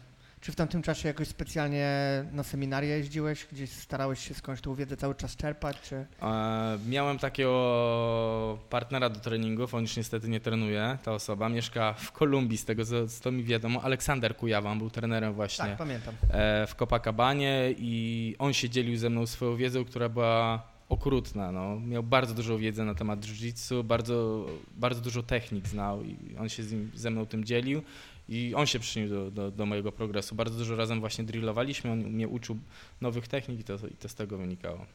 [0.45, 1.89] Czy w tamtym czasie jakoś specjalnie
[2.33, 6.07] na seminaria jeździłeś, gdzieś starałeś się skądś tą wiedzę cały czas czerpać, czy...
[6.23, 11.49] E, miałem takiego partnera do treningów, on już niestety nie trenuje, ta osoba.
[11.49, 13.83] Mieszka w Kolumbii, z tego co, co mi wiadomo.
[13.83, 16.15] Aleksander Kujawa, on był trenerem właśnie Tak, pamiętam.
[16.31, 21.53] e, w Copacabanie i on się dzielił ze mną swoją wiedzą, która była okrutna.
[21.53, 21.81] No.
[21.81, 26.63] Miał bardzo dużą wiedzę na temat jiu-jitsu, bardzo, bardzo dużo technik znał i on się
[26.63, 27.83] z nim, ze mną tym dzielił.
[28.29, 30.35] I on się przyczynił do, do, do, mojego progresu.
[30.35, 32.59] Bardzo dużo razem właśnie drillowaliśmy, on mnie uczył
[33.01, 34.87] nowych technik i to, i to z tego wynikało.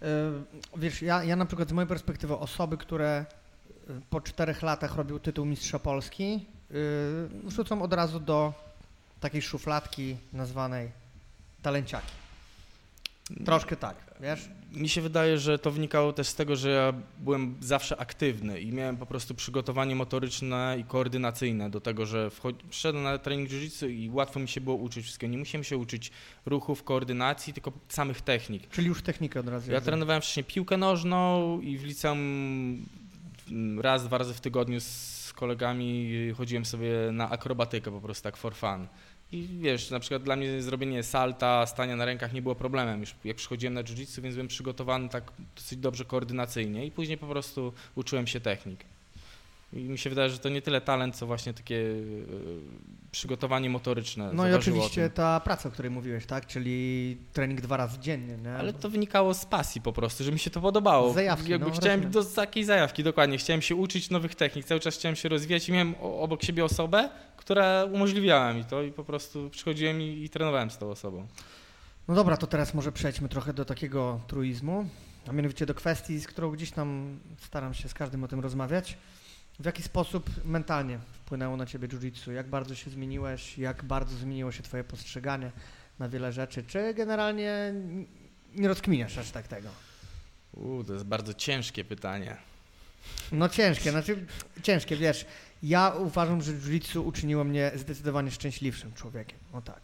[0.00, 0.08] Yy,
[0.76, 3.26] wiesz, ja, ja na przykład z mojej perspektywy osoby, które
[3.90, 6.46] y, po czterech latach robią tytuł mistrza Polski,
[7.70, 8.54] yy, od razu do
[9.20, 10.90] takiej szufladki nazwanej
[11.62, 12.12] talenciaki.
[13.44, 14.48] Troszkę tak, wiesz?
[14.72, 18.72] Mi się wydaje, że to wynikało też z tego, że ja byłem zawsze aktywny i
[18.72, 22.30] miałem po prostu przygotowanie motoryczne i koordynacyjne do tego, że
[22.70, 25.30] wszedłem na trening jiu i łatwo mi się było uczyć wszystkiego.
[25.30, 26.10] Nie musiałem się uczyć
[26.46, 28.68] ruchów, koordynacji, tylko samych technik.
[28.68, 29.72] Czyli już technikę od razu.
[29.72, 32.86] Ja trenowałem wcześniej piłkę nożną i w liceum
[33.80, 38.54] raz, dwa razy w tygodniu z kolegami chodziłem sobie na akrobatykę po prostu tak for
[38.54, 38.86] fun.
[39.32, 43.14] I wiesz, na przykład dla mnie zrobienie salta, stania na rękach nie było problemem już
[43.24, 47.72] jak przychodziłem na jiu-jitsu, więc byłem przygotowany tak dosyć dobrze koordynacyjnie i później po prostu
[47.94, 48.84] uczyłem się technik.
[49.72, 52.60] I mi się wydaje, że to nie tyle talent, co właśnie takie yy,
[53.10, 54.30] przygotowanie motoryczne.
[54.32, 56.46] No i oczywiście ta praca, o której mówiłeś, tak?
[56.46, 58.54] Czyli trening dwa razy dziennie, nie?
[58.54, 61.12] Ale to wynikało z pasji po prostu, że mi się to podobało.
[61.12, 63.38] Zajawki, Jakby no, chciałem do takiej zajawki, dokładnie.
[63.38, 67.10] Chciałem się uczyć nowych technik, cały czas chciałem się rozwijać i miałem obok siebie osobę,
[67.36, 71.26] która umożliwiała mi to i po prostu przychodziłem i, i trenowałem z tą osobą.
[72.08, 74.88] No dobra, to teraz może przejdźmy trochę do takiego truizmu,
[75.28, 78.98] a mianowicie do kwestii, z którą gdzieś tam staram się z każdym o tym rozmawiać.
[79.60, 82.32] W jaki sposób mentalnie wpłynęło na ciebie jiu-jitsu?
[82.32, 83.58] Jak bardzo się zmieniłeś?
[83.58, 85.52] Jak bardzo zmieniło się twoje postrzeganie
[85.98, 86.64] na wiele rzeczy?
[86.64, 87.74] Czy generalnie
[88.54, 89.68] nie rozkminiasz aż tak tego?
[90.52, 92.36] Uuu, to jest bardzo ciężkie pytanie.
[93.32, 94.26] No ciężkie, znaczy
[94.62, 95.26] ciężkie, wiesz.
[95.62, 99.38] Ja uważam, że jiu-jitsu uczyniło mnie zdecydowanie szczęśliwszym człowiekiem.
[99.52, 99.80] O tak.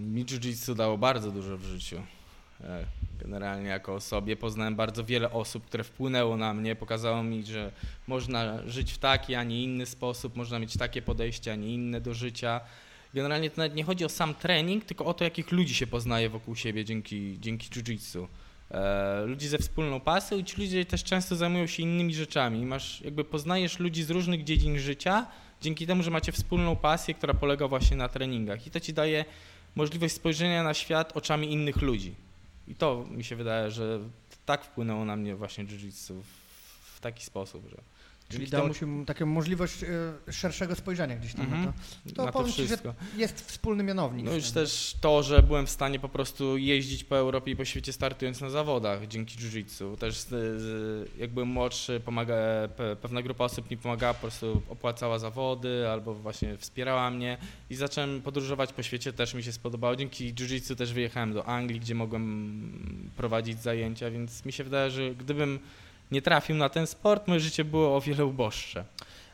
[0.00, 2.02] Mi jiu-jitsu dało bardzo dużo w życiu.
[2.64, 2.84] E,
[3.20, 7.72] generalnie jako osobie poznałem bardzo wiele osób, które wpłynęło na mnie, pokazało mi, że
[8.06, 12.00] można żyć w taki, a nie inny sposób, można mieć takie podejście, a nie inne
[12.00, 12.60] do życia.
[13.14, 16.28] Generalnie to nawet nie chodzi o sam trening, tylko o to, jakich ludzi się poznaje
[16.28, 18.26] wokół siebie dzięki, dzięki jiu-jitsu.
[18.70, 22.66] E, ludzi ze wspólną pasją i ci ludzie też często zajmują się innymi rzeczami.
[22.66, 25.26] Masz, jakby poznajesz ludzi z różnych dziedzin życia
[25.60, 29.24] dzięki temu, że macie wspólną pasję, która polega właśnie na treningach i to ci daje
[29.76, 32.27] możliwość spojrzenia na świat oczami innych ludzi.
[32.68, 34.00] I to mi się wydaje, że
[34.46, 36.22] tak wpłynęło na mnie właśnie jiu-jitsu
[36.80, 37.76] w, taki sposób, że
[38.28, 39.82] Czyli dało ci taką możliwość
[40.28, 41.66] y, szerszego spojrzenia gdzieś tam mm -hmm.
[41.66, 41.78] na to.
[41.78, 42.14] Mhm.
[42.14, 42.76] To na to ci, że
[43.16, 44.26] jest wspólny mianownik.
[44.26, 47.64] No już też to, że byłem w stanie po prostu jeździć po Europie i po
[47.64, 49.96] świecie startując na zawodach dzięki jiu-jitsu.
[49.96, 50.26] Też
[51.18, 52.36] jak byłem młodszy, pomaga,
[53.02, 57.38] pewna grupa osób mi pomagała, po prostu opłacała zawody albo właśnie wspierała mnie
[57.70, 59.96] i zacząłem podróżować po świecie, też mi się spodobało.
[59.96, 65.14] Dzięki jiu-jitsu też wyjechałem do Anglii, gdzie mogłem prowadzić zajęcia, więc mi się wydaje, że
[65.14, 65.58] gdybym
[66.10, 68.84] nie trafił na ten sport, moje życie było o wiele uboższe.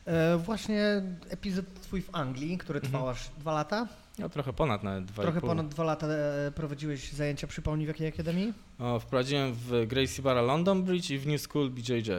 [0.05, 2.91] E, właśnie epizod twój w Anglii, który mhm.
[2.91, 3.87] trwał aż dwa lata.
[4.19, 8.07] No trochę ponad nawet dwa Trochę ponad dwa lata e, prowadziłeś zajęcia, przypomnij w jakiej
[8.07, 8.53] akademii?
[8.79, 12.11] O, wprowadziłem w Gracie Barra London Bridge i w New School BJJ.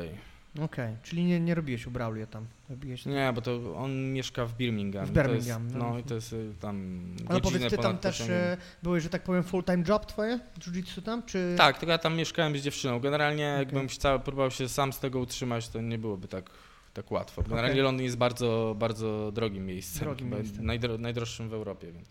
[0.63, 2.47] Okej, czyli nie, nie robiłeś u Braulio tam?
[2.71, 5.07] Robiłeś Nie, bo to on mieszka w Birmingham.
[5.07, 5.65] W Birmingham.
[5.65, 9.03] Jest, no, no i to jest y, tam Ale powiedz, ty tam też y, byłeś,
[9.03, 10.41] że tak powiem, full-time job twoje?
[10.59, 11.55] Jiu-jitsu tam, czy?
[11.57, 13.01] Tak, tylko ja tam mieszkałem z dziewczyną.
[13.01, 16.51] Generalnie jakbym chciał, próbował się sam z tego utrzymać, to nie byłoby tak
[16.97, 17.43] tak łatwo.
[17.43, 17.83] Generalnie.
[17.83, 20.05] Londyn jest bardzo, bardzo drogim miejscem.
[20.05, 20.67] Drogim miejscem.
[20.67, 22.09] Najdro, najdroższym w Europie, więc.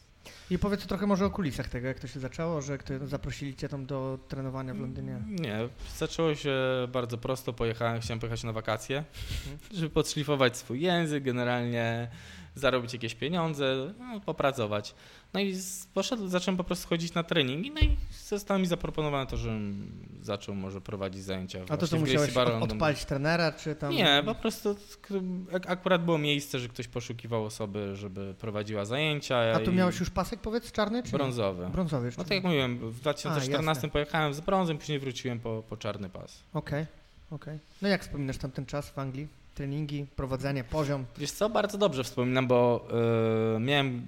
[0.50, 3.86] I powiedz trochę może o kulisach tego, jak to się zaczęło, że zaprosili cię tam
[3.86, 5.22] do trenowania w Londynie.
[5.28, 6.56] Nie, zaczęło się
[6.92, 9.58] bardzo prosto, pojechałem, chciałem pojechać na wakacje, mhm.
[9.80, 12.08] żeby podszlifować swój język, generalnie
[12.56, 14.96] zarobić jakieś pieniądze, no, popracować.
[15.34, 15.56] No i
[15.94, 17.96] poszedł, zacząłem po prostu chodzić na treningi, no i
[18.28, 21.60] zostało mi zaproponowane to, żebym zaczął może prowadzić zajęcia.
[21.70, 23.94] A to co musiałeś od, odpalić trenera, czy tam?
[23.94, 24.76] Nie, po prostu
[25.68, 29.38] akurat było miejsce, że ktoś poszukiwał osoby, żeby prowadziła zajęcia.
[29.38, 31.70] A tu miałeś już pasek, powiedz, czarny czy Brązowy.
[31.70, 35.78] Brązowy No tak jak mówiłem, w 2014 A, pojechałem z brązem, później wróciłem po, po
[35.78, 36.44] czarny pas.
[36.54, 36.88] Okej, okay,
[37.32, 37.56] okej.
[37.56, 37.60] Okay.
[37.82, 39.28] No jak wspominasz tam ten czas w Anglii?
[39.56, 41.06] treningi, prowadzenie, poziom?
[41.18, 42.88] Wiesz co, bardzo dobrze wspominam, bo
[43.56, 44.08] y, miałem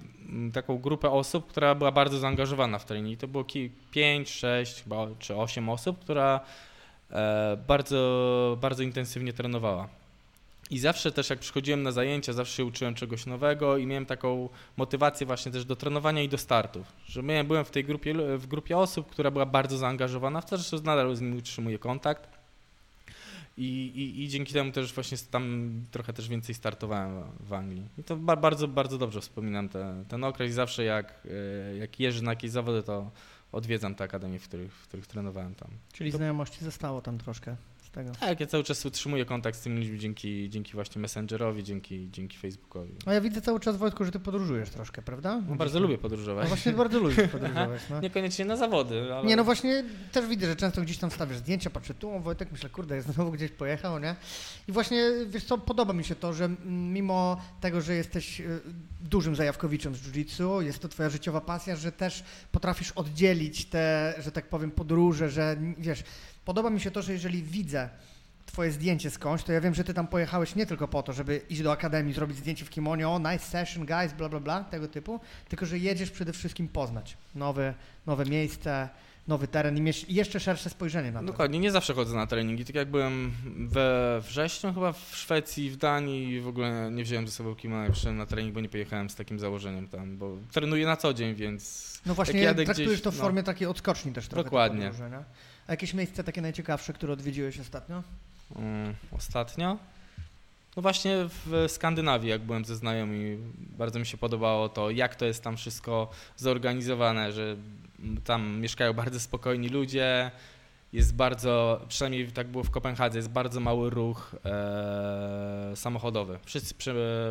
[0.52, 3.16] taką grupę osób, która była bardzo zaangażowana w treningi.
[3.16, 3.44] To było
[3.90, 6.40] 5, 6 chyba, czy 8 osób, która
[7.10, 9.88] e, bardzo, bardzo intensywnie trenowała.
[10.70, 14.48] I zawsze też jak przychodziłem na zajęcia, zawsze się uczyłem czegoś nowego i miałem taką
[14.76, 16.92] motywację właśnie też do trenowania i do startów.
[17.06, 20.56] Że miałem, byłem w tej grupie, w grupie osób, która była bardzo zaangażowana w to,
[20.56, 22.38] że nadal z nimi utrzymuję kontakt.
[23.58, 27.88] I, i, I, dzięki temu też właśnie tam trochę też więcej startowałem w Anglii.
[27.98, 30.54] I to bardzo, bardzo dobrze wspominam te, ten okres.
[30.54, 31.26] Zawsze jak,
[31.72, 33.10] e, jak jeżdżę na jakieś zawody, to
[33.52, 35.68] odwiedzam te akademie, w których, w których trenowałem tam.
[35.92, 37.56] Czyli znajomości zostało tam troszkę
[37.88, 38.12] z tego.
[38.20, 42.38] Tak, ja cały czas utrzymuję kontakt z tymi ludźmi dzięki, dzięki właśnie Messengerowi, dzięki, dzięki
[42.38, 42.92] Facebookowi.
[43.06, 45.42] No ja widzę cały czas, Wojtku, że ty podróżujesz troszkę, prawda?
[45.48, 46.44] No, bardzo lubię podróżować.
[46.44, 47.82] No właśnie bardzo lubisz podróżować.
[47.90, 48.00] No.
[48.00, 49.26] Niekoniecznie na zawody, ale...
[49.26, 52.48] Nie, no właśnie też widzę, że często gdzieś tam stawiasz zdjęcia, patrzę tu, o Wojtek,
[52.52, 54.16] myślę, kurde, jest znowu gdzieś pojechał, nie?
[54.68, 58.60] I właśnie, wiesz co, podoba mi się to, że mimo tego, że jesteś y,
[59.00, 64.32] dużym zajawkowiczem z jiu-jitsu, jest to twoja życiowa pasja, że też potrafisz oddzielić te, że
[64.32, 66.04] tak powiem, podróże, że wiesz,
[66.48, 67.88] podoba mi się to, że jeżeli widzę
[68.46, 71.40] twoje zdjęcie skądś, to ja wiem, że ty tam pojechałeś nie tylko po to, żeby
[71.50, 74.88] iść do akademii, zrobić zdjęcie w kimonie, o nice session guys, bla bla bla, tego
[74.88, 77.74] typu, tylko że jedziesz przede wszystkim poznać nowe,
[78.06, 78.88] nowe miejsce,
[79.26, 81.26] nowy teren i mieć jeszcze szersze spojrzenie na to.
[81.26, 82.64] Dokładnie, nie zawsze chodzę na treningi.
[82.64, 83.32] Tak jak byłem
[83.68, 87.82] we wrześniu chyba w Szwecji, w Danii i w ogóle nie wziąłem ze sobą kimona,
[87.82, 91.14] jak przyszedłem na trening, bo nie pojechałem z takim założeniem tam, bo trenuję na co
[91.14, 91.92] dzień, więc...
[92.06, 94.44] No właśnie, traktujesz gdzieś, to w no, formie takiej odskoczni też trochę.
[94.44, 94.90] Dokładnie.
[95.68, 98.02] A jakieś miejsce takie najciekawsze, które odwiedziłeś ostatnio?
[98.56, 99.78] Um, ostatnio?
[100.76, 105.24] No właśnie w Skandynawii, jak byłem ze znajomymi, bardzo mi się podobało to, jak to
[105.24, 107.56] jest tam wszystko zorganizowane, że
[108.24, 110.30] tam mieszkają bardzo spokojni ludzie,
[110.92, 116.38] jest bardzo, przynajmniej tak było w Kopenhadze, jest bardzo mały ruch e, samochodowy.
[116.44, 116.74] Wszyscy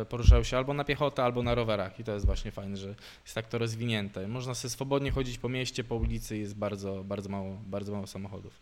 [0.08, 2.88] poruszają się albo na piechotę, albo na rowerach i to jest właśnie fajne, że
[3.24, 4.28] jest tak to rozwinięte.
[4.28, 8.60] Można sobie swobodnie chodzić po mieście, po ulicy jest bardzo, bardzo, mało, bardzo mało samochodów.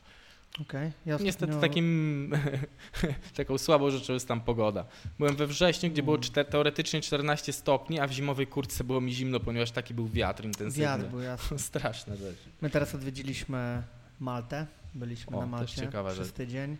[0.62, 2.32] Okay, Niestety takim,
[3.36, 4.84] taką słabą rzeczą jest tam pogoda.
[5.18, 6.22] Byłem we wrześniu, gdzie było mm.
[6.22, 10.44] czter, teoretycznie 14 stopni, a w zimowej kurtce było mi zimno, ponieważ taki był wiatr
[10.44, 10.84] intensywny.
[10.84, 11.58] Wiatr był jasny.
[11.68, 12.36] Straszna rzecz.
[12.60, 13.82] My teraz odwiedziliśmy
[14.20, 16.76] Maltę, byliśmy o, na Malcie przez tydzień.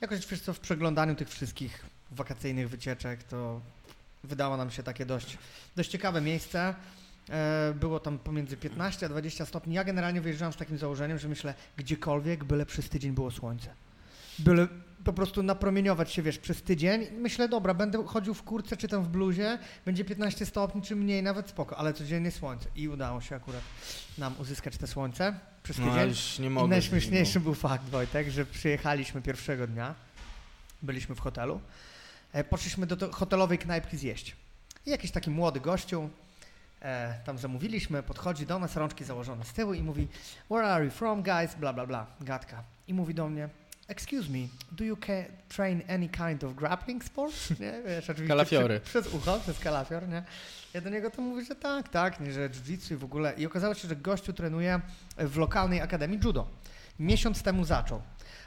[0.00, 3.60] Jakoś wiesz co, w przeglądaniu tych wszystkich wakacyjnych wycieczek to
[4.24, 5.38] wydało nam się takie dość,
[5.76, 6.74] dość ciekawe miejsce.
[7.30, 9.74] E, było tam pomiędzy 15 a 20 stopni.
[9.74, 13.74] Ja generalnie wyjeżdżałem z takim założeniem, że myślę, gdziekolwiek, byle przez tydzień było słońce.
[14.38, 14.68] Byle
[15.04, 17.06] po prostu napromieniować się, wiesz, przez tydzień.
[17.18, 21.22] Myślę, dobra, będę chodził w kurce czy tam w bluzie, będzie 15 stopni czy mniej,
[21.22, 22.68] nawet spoko, ale codziennie słońce.
[22.76, 23.60] I udało się akurat
[24.18, 26.00] nam uzyskać te słońce przez no, tydzień.
[26.00, 26.66] No, już nie mogę.
[26.66, 29.94] I najśmieszniejszy był fakt, Wojtek, że przyjechaliśmy pierwszego dnia,
[30.82, 31.60] byliśmy w hotelu,
[32.32, 34.36] e, poszliśmy do hotelowej knajpki zjeść.
[34.86, 36.10] I jakiś taki młody gościu,
[36.82, 40.08] e, tam zamówiliśmy, podchodzi do nas, rączki założone z tyłu i mówi
[40.50, 41.54] Where are you from, guys?
[41.54, 42.64] Bla, bla, bla, gadka.
[42.88, 43.48] I mówi do mnie
[43.88, 44.96] Excuse me, do you
[45.48, 47.34] train any kind of grappling sport?
[47.60, 48.80] Nie, wiesz, oczywiście Kalafiory.
[48.80, 50.22] Przez, przez ucho, przez kalafior, nie?
[50.74, 53.34] Ja do niego to mówię, że tak, tak, nie, że jiu-jitsu i w ogóle.
[53.36, 54.80] I okazało się, że gościu trenuje
[55.18, 56.48] w lokalnej akademii judo.
[56.98, 58.02] Miesiąc temu zaczął.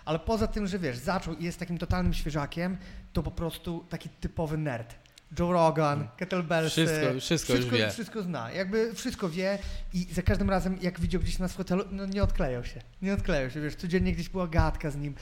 [0.06, 2.78] Ale poza tym, że wiesz, zaczął i jest takim totalnym świeżakiem,
[3.14, 4.96] to po prostu taki typowy nerd
[5.40, 6.18] Joe Rogan, hmm.
[6.18, 6.86] kettlebellsy.
[6.86, 7.92] Wszystko, wszystko, wszystko wie.
[7.92, 9.58] Wszystko zna, jakby wszystko wie
[9.94, 13.14] i za każdym razem jak widział gdzieś nas w hotelu, no nie odklejał się, nie
[13.14, 15.16] odklejał się, wiesz, codziennie gdzieś była gadka z nim.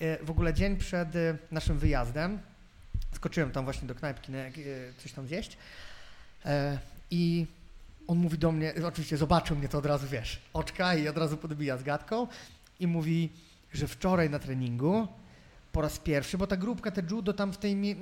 [0.00, 2.38] E, w ogóle dzień przed e, naszym wyjazdem
[3.12, 4.42] skoczyłem tam właśnie do knajpki, e,
[4.98, 5.56] coś tam zjeść
[7.10, 7.46] i
[8.06, 11.36] on mówi do mnie, oczywiście zobaczył mnie to od razu, wiesz, oczka i od razu
[11.36, 12.26] podbija z gadką
[12.80, 13.30] i mówi,
[13.72, 15.08] że wczoraj na treningu
[15.72, 17.96] po raz pierwszy, bo ta grupka, te judo tam w, tej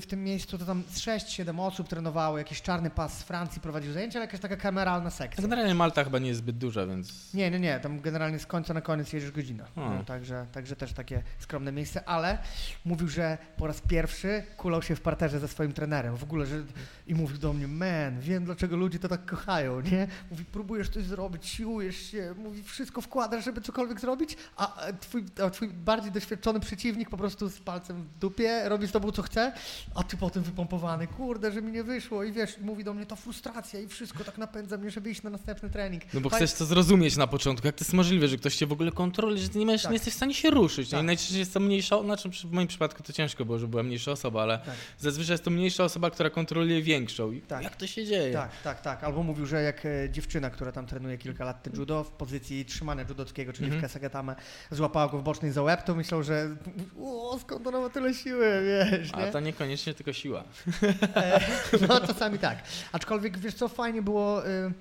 [0.00, 4.18] w tym miejscu, to tam 6-7 osób trenowało, jakiś czarny pas z Francji prowadził zajęcia,
[4.18, 5.42] ale jakaś taka kameralna sekcja.
[5.42, 7.34] Generalnie Malta chyba nie jest zbyt duża, więc...
[7.34, 10.92] Nie, nie, nie, tam generalnie z końca na koniec jedziesz godzina, no, także, także też
[10.92, 12.38] takie skromne miejsce, ale
[12.84, 16.62] mówił, że po raz pierwszy kulał się w parterze ze swoim trenerem, w ogóle, że
[17.06, 20.06] i mówił do mnie, man, wiem dlaczego ludzie to tak kochają, nie?
[20.30, 25.50] Mówi, próbujesz coś zrobić, siłujesz się, mówi, wszystko wkładasz, żeby cokolwiek zrobić, a twój, a
[25.50, 29.22] twój bardziej doświadczony przeciwnik przeciwnik po prostu z palcem w dupie robi z tobą co
[29.22, 29.52] chce,
[29.94, 33.16] a ty potem wypompowany, kurde, że mi nie wyszło i wiesz, mówi do mnie to
[33.16, 36.02] frustracja i wszystko tak napędza mnie, żeby iść na następny trening.
[36.14, 38.72] No bo chcesz to zrozumieć na początku, jak to jest możliwe, że ktoś cię w
[38.72, 39.90] ogóle kontroluje, że ty nie, masz, tak.
[39.90, 40.90] nie jesteś w stanie się ruszyć.
[40.90, 41.04] Tak.
[41.04, 44.42] najczęściej jest to mniejsza, znaczy w moim przypadku to ciężko było, że była mniejsza osoba,
[44.42, 44.74] ale tak.
[44.98, 47.32] zazwyczaj jest to mniejsza osoba, która kontroluje większą.
[47.32, 47.62] I tak.
[47.62, 48.32] jak to się dzieje?
[48.32, 49.04] Tak, tak, tak.
[49.04, 53.04] Albo mówił, że jak e, dziewczyna, która tam trenuje kilka lat judo w pozycji trzymania
[53.08, 53.80] judockiego, czyli mm -hmm.
[53.80, 54.36] w kesagatame,
[54.70, 56.56] złapała go w bocznej za łeb, to myślał, że
[57.02, 59.28] o, skąd ona ma tyle siły, wiesz, nie?
[59.28, 60.44] A to niekoniecznie tylko siła.
[61.16, 61.40] E,
[61.88, 62.58] no czasami tak.
[62.92, 64.48] Aczkolwiek, wiesz co, fajnie było...
[64.48, 64.72] Y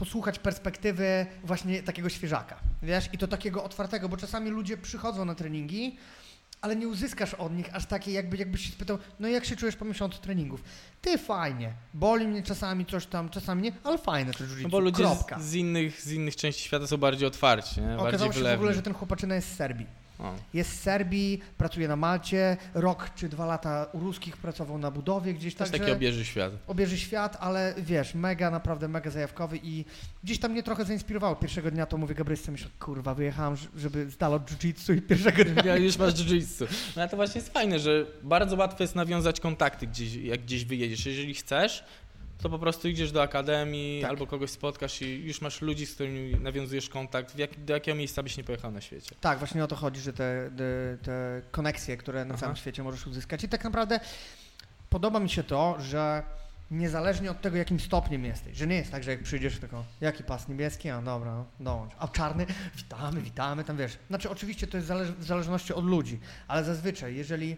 [0.00, 5.34] posłuchać perspektywy właśnie takiego świeżaka, wiesz, i to takiego otwartego, bo czasami ludzie przychodzą na
[5.34, 5.96] treningi,
[6.60, 9.76] ale nie uzyskasz od nich aż takiej, jakby, jakbyś się spytał, no jak się czujesz
[9.76, 10.62] po miesiącu treningów?
[11.02, 14.80] Ty fajnie, boli mnie czasami coś tam, czasami nie, ale fajne to jiu No bo
[14.80, 15.04] ludzie
[15.38, 17.86] z, z, innych, z innych części świata są bardziej otwarci, nie?
[17.86, 18.56] Okazało bardziej się wylewni.
[18.56, 19.86] w ogóle, że ten chłopaczyna jest z Serbii.
[20.22, 20.34] O.
[20.54, 25.34] Jest z Serbii, pracuje na Malcie, rok czy dwa lata u ruskich pracował na budowie
[25.34, 25.80] gdzieś Też tak.
[25.80, 26.52] taki obieży świat.
[26.66, 29.84] obieży świat, ale wiesz, mega, naprawdę mega zajawkowy i
[30.24, 31.36] gdzieś tam mnie trochę zainspirowało.
[31.36, 35.44] Pierwszego dnia to mówię Gabrysce, myślę, kurwa, wyjechałem, żeby z dala od jiu-jitsu i pierwszego
[35.44, 35.62] dnia...
[35.64, 36.66] Ja już masz jiu-jitsu.
[36.96, 40.64] No ale to właśnie jest fajne, że bardzo łatwo jest nawiązać kontakty gdzieś, jak gdzieś
[40.64, 41.06] wyjedziesz.
[41.06, 41.84] Jeżeli chcesz,
[42.42, 44.10] to po prostu idziesz do akademii Tak.
[44.10, 48.22] albo kogoś spotkasz i już masz ludzi, z którymi nawiązujesz kontakt, jak, do jakiego miejsca
[48.22, 49.14] byś nie pojechał na świecie.
[49.20, 52.40] Tak, właśnie o to chodzi, że te, te, te koneksje, które na Aha.
[52.40, 53.44] całym świecie możesz uzyskać.
[53.44, 54.00] I tak naprawdę
[54.90, 56.22] podoba mi się to, że
[56.70, 60.24] niezależnie od tego, jakim stopniem jesteś, że nie jest tak, że jak przyjdziesz tylko, jaki
[60.24, 61.92] pas niebieski, a dobra, dołącz.
[61.98, 63.98] A czarny, witamy, witamy, tam wiesz.
[64.08, 67.56] Znaczy oczywiście to jest zależ w zależności od ludzi, ale zazwyczaj, jeżeli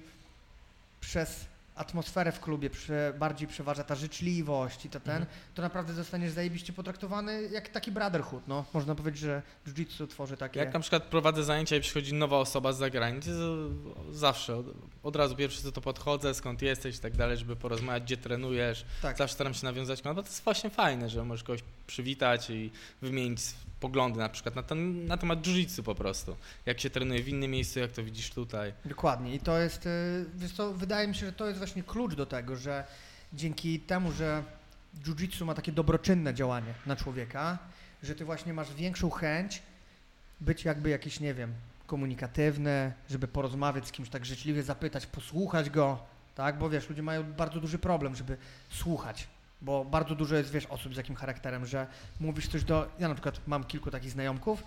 [1.01, 2.71] przez atmosferę w klubie
[3.19, 5.37] bardziej przeważa ta życzliwość i to ten, Mhm.
[5.55, 8.65] to naprawdę zostaniesz zajebiście potraktowany jak taki brotherhood, no.
[8.75, 10.61] Można powiedzieć, że jiu-jitsu tworzy takie...
[10.61, 13.31] Jak na przykład prowadzę zajęcia i przychodzi nowa osoba z zagranicy,
[14.13, 14.67] zawsze od,
[15.03, 18.85] od razu pierwszy co to podchodzę, skąd jesteś i tak dalej, żeby porozmawiać, gdzie trenujesz.
[19.03, 19.19] tak.
[19.19, 21.61] Zawsze staram się nawiązać kontakt, bo to jest właśnie fajne, że możesz kogoś
[21.93, 22.71] przywitać i
[23.03, 23.41] wymienić
[23.81, 26.37] poglądy na przykład na, ten, na temat jiu-jitsu po prostu.
[26.67, 28.73] Jak się trenuje w innym miejscu, jak to widzisz tutaj.
[28.85, 29.35] Dokładnie.
[29.35, 32.27] I to jest, y, wiesz co, wydaje mi się, że to jest właśnie klucz do
[32.27, 32.85] tego, że
[33.33, 34.43] dzięki temu, że
[35.05, 37.59] jiu-jitsu ma takie dobroczynne działanie na człowieka,
[38.03, 39.63] że ty właśnie masz większą chęć
[40.41, 41.55] być jakby jakiś, nie wiem,
[41.87, 45.99] komunikatywny, żeby porozmawiać z kimś tak życzliwie, zapytać, posłuchać go,
[46.35, 46.59] tak?
[46.59, 48.37] Bo wiesz, ludzie mają bardzo duży problem, żeby
[48.71, 49.27] słuchać.
[49.63, 51.87] Bo bardzo dużo jest, wiesz, osób z jakim charakterem, że
[52.21, 52.89] mówisz coś do...
[52.99, 54.63] Ja na przykład mam kilku takich znajomków,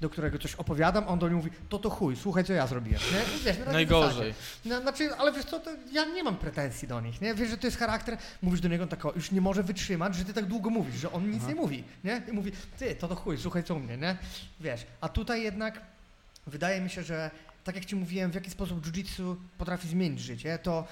[0.00, 3.00] do którego coś opowiadam, on do mnie mówi, to to chuj, słuchaj, co ja zrobiłem.
[3.12, 3.38] Nie?
[3.44, 3.72] Wiesz, na.
[3.72, 4.34] Najgorzej.
[4.64, 7.34] No, znaczy, ale wiesz co, to ja nie mam pretensji do nich, nie?
[7.34, 10.14] Wiesz, że to jest charakter, mówisz do niego on tak, o, już nie może wytrzymać,
[10.14, 11.48] że ty tak długo mówisz, że on nic Aha.
[11.48, 12.22] nie mówi, nie?
[12.28, 14.16] I mówi, ty, to to chuj, słuchaj co u mnie, nie?
[14.60, 15.80] Wiesz, a tutaj jednak
[16.46, 17.30] wydaje mi się, że
[17.64, 20.86] tak jak ci mówiłem, w jaki sposób jiu-jitsu potrafi zmienić życie, to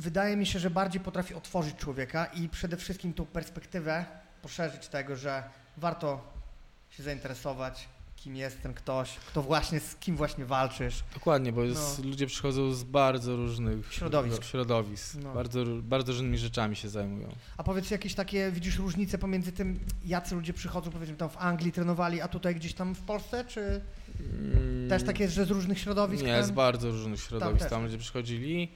[0.00, 4.04] wydaje mi się, że bardziej potrafi otworzyć człowieka i przede wszystkim tą perspektywę
[4.42, 5.42] poszerzyć tego, że
[5.76, 6.32] warto
[6.90, 11.04] się zainteresować, kim jest ten ktoś, kto właśnie, z kim właśnie walczysz.
[11.14, 12.04] Dokładnie, bo jest, No.
[12.10, 14.44] ludzie przychodzą z bardzo różnych Środowisk.
[14.44, 15.14] środowisk.
[15.22, 15.34] No.
[15.34, 17.28] Bardzo, bardzo różnymi rzeczami się zajmują.
[17.56, 21.72] A powiedz jakieś takie, widzisz różnice pomiędzy tym, jacy ludzie przychodzą, powiedzmy tam w Anglii
[21.72, 23.80] trenowali, a tutaj gdzieś tam w Polsce, czy
[24.88, 26.22] też tak jest, że z różnych środowisk?
[26.24, 26.44] Nie, ten?
[26.44, 27.70] z bardzo różnych środowisk też.
[27.70, 28.68] tam ludzie przychodzili.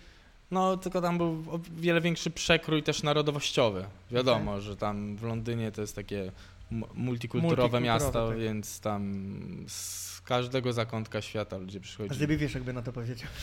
[0.50, 3.84] No, tylko tam był o wiele większy przekrój też narodowościowy.
[4.10, 6.32] Wiadomo, że tam w Londynie to jest takie
[6.70, 8.38] mu- multikulturowe miasto, tak.
[8.38, 9.24] więc tam
[9.68, 12.16] z każdego zakątka świata ludzie A przychodzili.
[12.16, 13.28] Zdyby wiesz, jakby na to powiedział.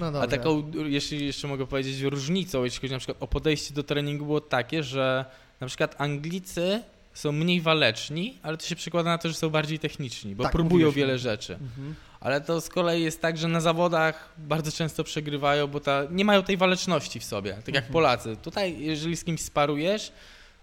[0.00, 0.22] No dobrze.
[0.22, 4.26] A taką, jeśli jeszcze mogę powiedzieć, różnicą, jeśli chodzi na przykład o podejście do treningu,
[4.26, 5.24] było takie, że
[5.60, 6.82] na przykład Anglicy
[7.14, 10.52] są mniej waleczni, ale to się przekłada na to, że są bardziej techniczni, bo Tak,
[10.52, 11.52] próbują wiele rzeczy.
[11.54, 11.94] Mhm.
[12.26, 16.24] Ale to z kolei jest tak, że na zawodach bardzo często przegrywają, bo ta, nie
[16.24, 17.92] mają tej waleczności w sobie, tak jak Mhm.
[17.92, 18.36] Polacy.
[18.42, 20.12] Tutaj, jeżeli z kimś sparujesz,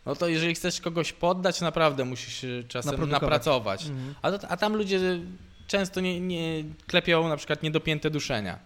[0.05, 3.85] no to jeżeli chcesz kogoś poddać, naprawdę musisz się czasem napracować.
[3.85, 4.15] Mhm.
[4.21, 4.99] A, to, a tam ludzie
[5.67, 8.59] często nie, nie klepią na przykład niedopięte duszenia.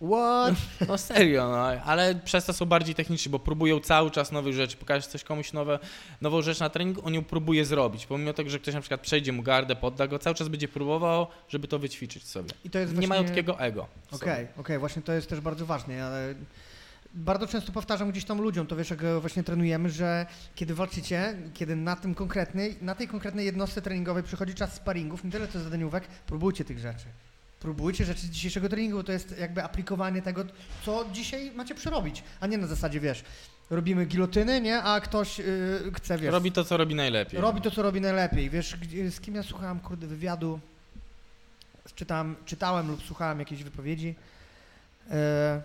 [0.00, 0.54] What?
[0.88, 4.76] No serio, no, ale przez to są bardziej techniczni, bo próbują cały czas nowych rzeczy.
[4.76, 5.78] Pokażesz coś komuś nowe,
[6.20, 8.06] nową rzecz na treningu, on ją próbuje zrobić.
[8.06, 11.26] Pomimo tego, że ktoś na przykład przejdzie mu gardę, podda go, cały czas będzie próbował,
[11.48, 12.50] żeby to wyćwiczyć sobie.
[12.64, 13.08] I to jest Nie właśnie...
[13.08, 13.86] mają takiego ego.
[14.12, 16.34] Okej, okej, właśnie to jest też bardzo ważne, ale
[17.14, 21.36] bardzo często powtarzam gdzieś tam ludziom, to wiesz, jak e, właśnie trenujemy, że kiedy walczycie,
[21.54, 25.60] kiedy na tym konkretnej, na tej konkretnej jednostce treningowej przychodzi czas sparingów, nie tyle co
[25.60, 27.04] zadaniówek, próbujcie tych rzeczy.
[27.60, 30.44] Próbujcie rzeczy z dzisiejszego treningu, bo to jest jakby aplikowanie tego,
[30.84, 33.24] co dzisiaj macie przerobić, a nie na zasadzie, wiesz,
[33.70, 37.40] robimy gilotyny, nie, a ktoś yy, chce, wiesz, Robi to, co robi najlepiej.
[37.40, 38.50] Robi to, co robi najlepiej.
[38.50, 38.76] Wiesz,
[39.10, 40.60] z kim ja słuchałem, kurde, wywiadu,
[41.94, 44.14] czytałem, czytałem lub słuchałem jakiejś wypowiedzi
[45.10, 45.62] e,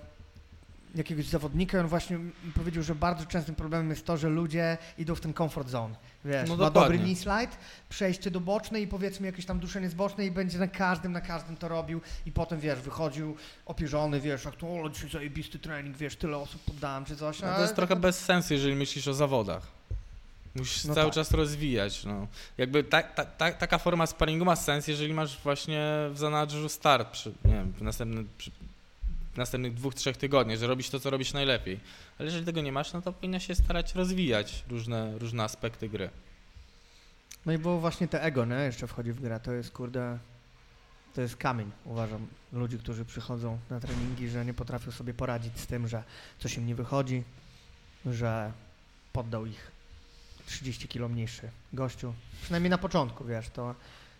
[0.95, 2.19] jakiegoś zawodnika on właśnie
[2.55, 5.95] powiedział, że bardzo częstym problemem jest to, że ludzie idą w ten comfort zone.
[6.25, 7.51] Wiesz, No ma dobry knee slide,
[7.89, 11.21] przejście do bocznej i powiedzmy jakieś tam duszenie z bocznej i będzie na każdym, na
[11.21, 15.97] każdym to robił i potem, wiesz, wychodził opierzony, wiesz, jak to, o, dzisiaj zajebisty trening,
[15.97, 17.39] wiesz, tyle osób poddałem czy coś.
[17.41, 19.75] No to jest trochę bez sensu, jeżeli myślisz o zawodach.
[20.55, 21.15] Musisz No cały tak.
[21.15, 22.05] czas rozwijać.
[22.05, 22.27] No.
[22.57, 27.09] Jakby ta, ta, ta, taka forma sparingu ma sens, jeżeli masz właśnie w zanadrzu start
[27.11, 28.51] przy, nie wiem, w, następny, przy,
[29.37, 31.79] następnych dwóch, trzech tygodniach, że robisz to, co robisz najlepiej.
[32.19, 36.09] Ale jeżeli tego nie masz, no to powinno się starać rozwijać różne, różne aspekty gry.
[37.45, 40.17] No i bo właśnie te ego, nie, jeszcze wchodzi w grę, to jest kurde,
[41.15, 45.67] to jest kamień, uważam, ludzi, którzy przychodzą na treningi, że nie potrafią sobie poradzić z
[45.67, 46.03] tym, że
[46.39, 47.23] coś im nie wychodzi,
[48.05, 48.51] że
[49.13, 49.71] poddał ich
[50.45, 53.75] 30 kilo mniejszy gościu, przynajmniej na początku, wiesz, to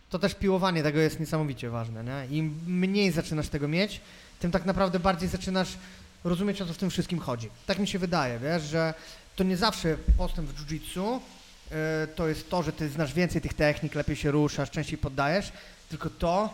[0.09, 2.38] To też piłowanie tego jest niesamowicie ważne, nie?
[2.38, 4.01] Im mniej zaczynasz tego mieć,
[4.39, 5.77] tym tak naprawdę bardziej zaczynasz
[6.23, 7.49] rozumieć, o co w tym wszystkim chodzi.
[7.65, 8.93] Tak mi się wydaje, wiesz, że
[9.36, 11.19] to nie zawsze postęp w jiu-jitsu
[11.71, 15.51] y, to jest to, że ty znasz więcej tych technik, lepiej się ruszasz, częściej poddajesz,
[15.89, 16.53] tylko to,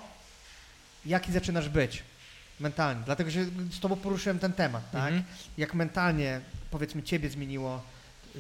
[1.06, 2.04] jaki zaczynasz być
[2.60, 3.02] mentalnie.
[3.06, 5.08] Dlatego, że z tobą poruszyłem ten temat, tak?
[5.08, 5.24] Mhm.
[5.58, 7.82] Jak mentalnie, powiedzmy, ciebie zmieniło,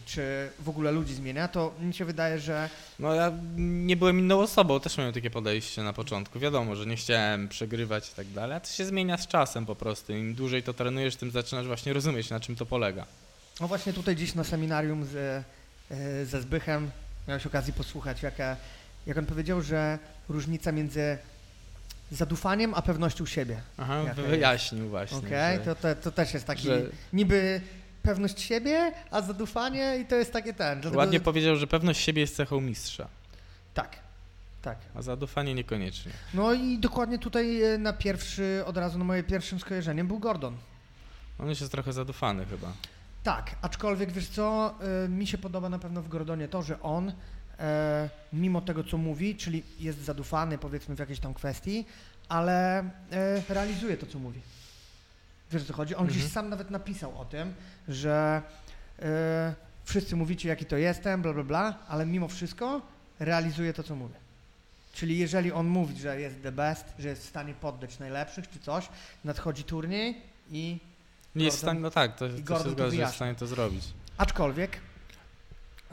[0.05, 2.69] czy w ogóle ludzi zmienia, to mi się wydaje, że
[2.99, 6.39] No ja nie byłem inną osobą, też miałem takie podejście na początku.
[6.39, 9.75] Wiadomo, że nie chciałem przegrywać i tak dalej, a to się zmienia z czasem po
[9.75, 10.13] prostu.
[10.13, 13.05] Im dłużej to trenujesz, tym zaczynasz właśnie rozumieć, na czym to polega.
[13.61, 15.15] No właśnie tutaj dziś na seminarium z,
[15.91, 16.91] e, ze Zbychem
[17.27, 18.57] miałeś okazję posłuchać, jaka,
[19.07, 21.17] jak on powiedział, że różnica między
[22.11, 23.61] zadufaniem a pewnością siebie.
[23.77, 25.17] Aha, Jaka wyjaśnił właśnie.
[25.17, 26.81] Okej, że, to, to, to też jest taki że
[27.13, 27.61] niby
[28.03, 30.81] pewność siebie, a zadufanie i to jest takie ten.
[30.81, 33.07] Dlatego, ładnie powiedział, że pewność siebie jest cechą mistrza,
[33.73, 33.99] Tak,
[34.61, 34.77] tak.
[34.95, 36.11] a zadufanie niekoniecznie.
[36.33, 40.57] No i dokładnie tutaj e, na pierwszy, od razu na moje pierwszym skojarzeniem był Gordon.
[41.39, 42.73] On już jest trochę zadufany chyba.
[43.23, 44.75] Tak, aczkolwiek wiesz co,
[45.05, 47.11] y, mi się podoba na pewno w Gordonie to, że on
[47.59, 51.85] e, mimo tego co mówi, czyli jest zadufany powiedzmy w jakiejś tam kwestii,
[52.29, 52.83] ale e,
[53.49, 54.41] realizuje to co mówi.
[55.51, 55.95] Wiesz o co chodzi?
[55.95, 56.19] On Mhm.
[56.19, 57.53] gdzieś sam nawet napisał o tym,
[57.87, 58.41] że
[59.01, 62.81] e, wszyscy mówicie jaki to jestem, bla bla bla, ale mimo wszystko
[63.19, 64.15] realizuje to co mówię.
[64.93, 68.59] Czyli jeżeli on mówi, że jest the best, że jest w stanie poddać najlepszych czy
[68.59, 68.89] coś,
[69.23, 70.21] nadchodzi turniej
[70.51, 70.79] i
[71.35, 73.15] Nie jest w stanie, no tak, to, to Gordon się to zgadza, że jest w
[73.15, 73.85] stanie to zrobić.
[74.17, 74.79] Aczkolwiek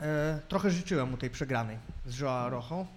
[0.01, 2.87] e, trochę życzyłem mu tej przegranej z Joao Rojo,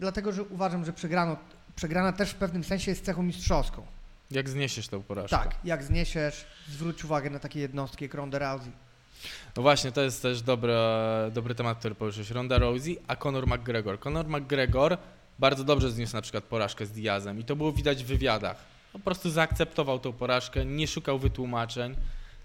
[0.00, 1.36] dlatego że uważam, że przegrano,
[1.76, 3.86] przegrana też w pewnym sensie jest cechą mistrzowską.
[4.30, 5.36] Jak zniesiesz tę porażkę?
[5.36, 8.72] Tak, jak zniesiesz, zwróć uwagę na takie jednostki jak Ronda Rousey.
[9.56, 10.72] No właśnie, to jest też dobry,
[11.32, 12.30] dobry temat, który poruszyłeś.
[12.30, 14.00] Ronda Rousey, a Conor McGregor.
[14.00, 14.98] Conor McGregor
[15.38, 18.56] bardzo dobrze zniósł na przykład porażkę z Diazem i to było widać w wywiadach.
[18.92, 21.94] Po prostu zaakceptował tą porażkę, nie szukał wytłumaczeń,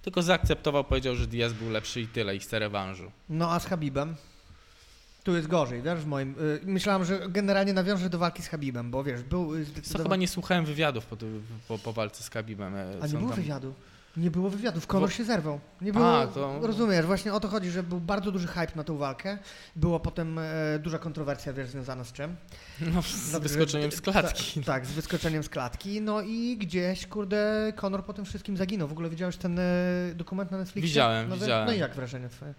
[0.01, 3.11] tylko zaakceptował, powiedział, że Diaz był lepszy i tyle, i chce rewanżu.
[3.29, 4.15] No a z Habibem?
[5.23, 6.35] Tu jest gorzej, wiesz, w moim...
[6.39, 10.03] Y, myślałem, że generalnie nawiążę do walki z Habibem, bo wiesz, był y, Co zdecydowanie...
[10.03, 11.17] chyba nie słuchałem wywiadów po,
[11.67, 12.75] po, po walce z Khabibem.
[12.75, 13.73] e, A nie było tam- wywiadu.
[14.17, 15.59] Nie było wywiadów, Conor Bo- się zerwał.
[15.81, 18.83] Nie było, A, to- rozumiesz, właśnie o to chodzi, że był bardzo duży hype na
[18.83, 19.37] tą walkę.
[19.75, 20.43] Była potem e,
[20.79, 22.35] duża kontrowersja, wiesz, związana z czym?
[22.93, 24.59] No, z wyskoczeniem że- z klatki.
[24.61, 26.01] Ta, tak, z wyskoczeniem z klatki.
[26.01, 28.87] No i gdzieś, kurde, Conor po tym wszystkim zaginął.
[28.87, 29.63] W ogóle widziałeś ten e,
[30.15, 30.87] dokument na Netflixie?
[30.89, 31.41] Widziałem, Nowy?
[31.41, 31.67] widziałem.
[31.67, 32.53] No i jak wrażenie twoje?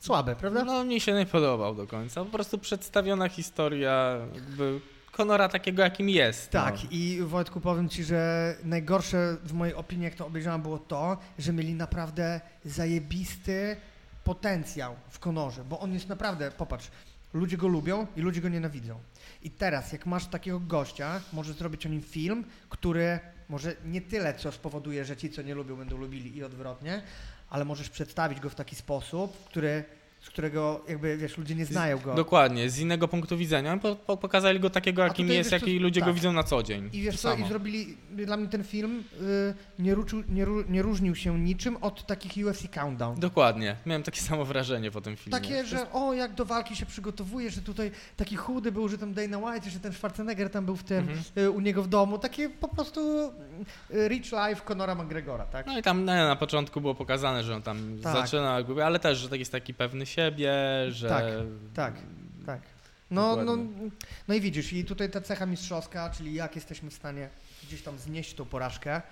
[0.00, 0.64] Słabe, prawda?
[0.64, 2.24] No mi się nie podobał do końca.
[2.24, 4.80] Po prostu przedstawiona historia jakby
[5.16, 6.50] Konora takiego, jakim jest.
[6.50, 6.88] Tak, no.
[6.90, 11.52] i Wojtku powiem Ci, że najgorsze w mojej opinii, jak to obejrzałem, było to, że
[11.52, 13.76] mieli naprawdę zajebisty
[14.24, 16.90] potencjał w Konorze, bo on jest naprawdę, popatrz,
[17.34, 18.98] ludzie go lubią i ludzie go nienawidzą.
[19.42, 23.18] I teraz, jak masz takiego gościa, możesz zrobić o nim film, który
[23.48, 27.02] może nie tyle, co spowoduje, że ci, co nie lubią, będą lubili i odwrotnie,
[27.50, 29.84] ale możesz przedstawić go w taki sposób, który,
[30.26, 32.14] z którego jakby, wiesz, ludzie nie znają go.
[32.14, 33.76] Dokładnie, z innego punktu widzenia.
[33.76, 36.14] Po, po, pokazali go takiego, jakim jest, wiesz co- jaki ludzie go tak.
[36.14, 36.90] widzą na co dzień.
[36.92, 37.48] I wiesz co, i samo.
[37.48, 42.46] zrobili, dla mnie ten film y, nie, ruczył, nie, nie różnił się niczym od takich
[42.46, 43.20] UFC Countdown.
[43.20, 45.40] Dokładnie, miałem takie samo wrażenie po tym filmie.
[45.40, 49.14] Takie, że o, jak do walki się przygotowuje, że tutaj taki chudy był, że tam
[49.14, 51.18] Dana White, że ten Schwarzenegger tam był w tym, Mhm.
[51.38, 52.18] y, u niego w domu.
[52.18, 53.00] Takie po prostu
[53.90, 55.66] y, rich life Conora McGregora, tak?
[55.66, 58.12] No i tam nie, na początku było pokazane, że on tam Tak.
[58.16, 60.52] zaczyna, ale też, że tak jest taki pewny siebie,
[60.88, 61.08] że...
[61.08, 61.24] Tak,
[61.74, 61.94] tak.
[62.46, 62.60] Tak.
[63.10, 63.90] No, no, Dokładnie.
[64.28, 67.28] no i widzisz, i tutaj ta cecha mistrzowska, czyli jak jesteśmy w stanie
[67.62, 69.02] gdzieś tam znieść tą porażkę,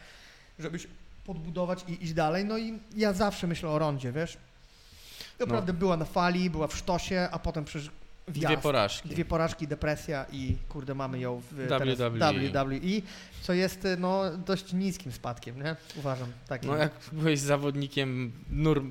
[0.59, 0.89] żeby się
[1.25, 2.45] podbudować i iść dalej.
[2.45, 4.37] No i ja zawsze myślę o rondzie, wiesz?
[5.41, 7.65] Naprawdę była na fali, była w sztosie, a potem
[8.29, 8.55] wjazd.
[8.55, 9.09] Dwie porażki.
[9.09, 11.97] Dwie porażki, depresja i kurde mamy ją w WWE.
[11.97, 13.03] WWE,
[13.43, 15.77] co jest no dość niskim spadkiem, nie?
[15.97, 16.29] Uważam.
[16.49, 16.71] Takim.
[16.71, 18.83] No jak byłeś zawodnikiem nur,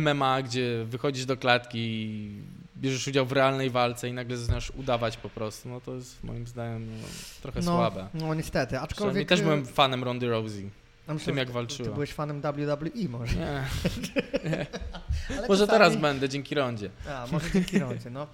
[0.00, 2.30] MMA, gdzie wychodzisz do klatki i
[2.76, 6.46] bierzesz udział w realnej walce i nagle zaczynasz udawać po prostu, no to jest moim
[6.46, 7.08] zdaniem no,
[7.42, 8.08] trochę no, słabe.
[8.14, 9.28] No niestety, Ja aczkolwiek...
[9.28, 10.70] też y, byłem fanem Rondy Rousey.
[11.06, 11.88] a myślę, tym, jak walczyła.
[11.88, 13.36] Ty byłeś fanem WWE może.
[13.36, 13.64] Nie.
[15.38, 16.90] Ale Może teraz będę dzięki Rondzie.
[17.08, 18.26] A, może dzięki Rondzie, no.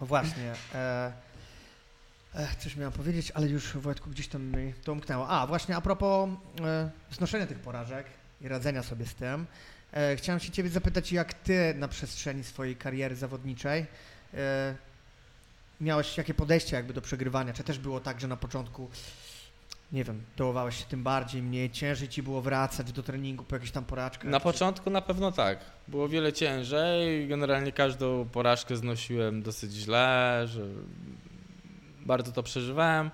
[0.00, 0.52] No właśnie.
[0.74, 1.12] E,
[2.34, 5.28] e, coś miałem powiedzieć, ale już Wojtku gdzieś tam mi to umknęło.
[5.28, 6.30] A, właśnie a propos
[6.64, 8.06] e, znoszenia tych porażek
[8.40, 9.46] i radzenia sobie z tym.
[9.92, 13.86] E, chciałem się ciebie zapytać, jak ty na przestrzeni swojej kariery zawodniczej
[14.34, 14.74] e,
[15.80, 17.52] miałeś jakie podejście jakby do przegrywania?
[17.52, 18.90] Czy też było tak, że na początku
[19.92, 23.70] nie wiem, dołowałeś się tym bardziej, mniej ciężej ci było wracać do treningu po jakiejś
[23.70, 24.30] tam porażkach?
[24.30, 25.58] Na początku na pewno tak.
[25.88, 27.28] Było wiele ciężej.
[27.28, 30.66] Generalnie każdą porażkę znosiłem dosyć źle, że
[32.06, 33.10] bardzo to przeżywałem,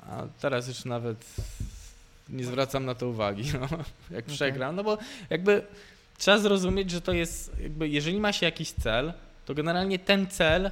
[0.00, 1.26] a teraz już nawet
[2.28, 3.68] nie zwracam na to uwagi, no,
[4.10, 4.34] jak Okej.
[4.34, 4.98] przegram, no bo
[5.30, 5.62] jakby
[6.18, 9.12] trzeba zrozumieć, że to jest, jakby jeżeli ma się jakiś cel,
[9.44, 10.70] to generalnie ten cel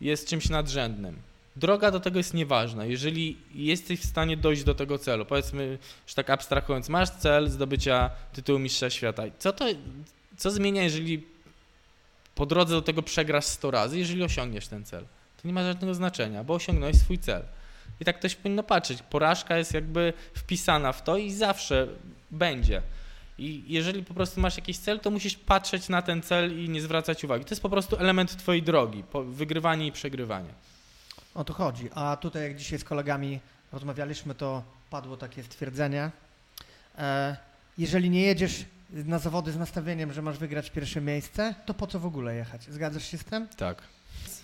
[0.00, 1.16] jest czymś nadrzędnym.
[1.60, 2.84] Droga do tego jest nieważna.
[2.84, 8.10] Jeżeli jesteś w stanie dojść do tego celu, powiedzmy, że tak abstrahując, masz cel zdobycia
[8.32, 9.22] tytułu mistrza świata.
[9.38, 9.64] Co to,
[10.36, 11.26] co zmienia, jeżeli
[12.34, 15.04] po drodze do tego przegrasz 100 razy, jeżeli osiągniesz ten cel?
[15.42, 17.42] To nie ma żadnego znaczenia, bo osiągnąłeś swój cel.
[18.00, 19.02] I tak ktoś powinno patrzeć.
[19.02, 21.88] Porażka jest jakby wpisana w to i zawsze
[22.30, 22.82] będzie.
[23.38, 26.80] I jeżeli po prostu masz jakiś cel, to musisz patrzeć na ten cel i nie
[26.80, 27.44] zwracać uwagi.
[27.44, 30.69] To jest po prostu element twojej drogi, wygrywanie i przegrywanie.
[31.34, 31.88] O to chodzi.
[31.94, 33.40] A tutaj, jak dzisiaj z kolegami
[33.72, 36.10] rozmawialiśmy, to padło takie stwierdzenie.
[36.98, 37.36] E,
[37.78, 42.00] jeżeli nie jedziesz na zawody z nastawieniem, że masz wygrać pierwsze miejsce, to po co
[42.00, 42.62] w ogóle jechać?
[42.64, 43.48] Zgadzasz się z tym?
[43.48, 43.82] Tak.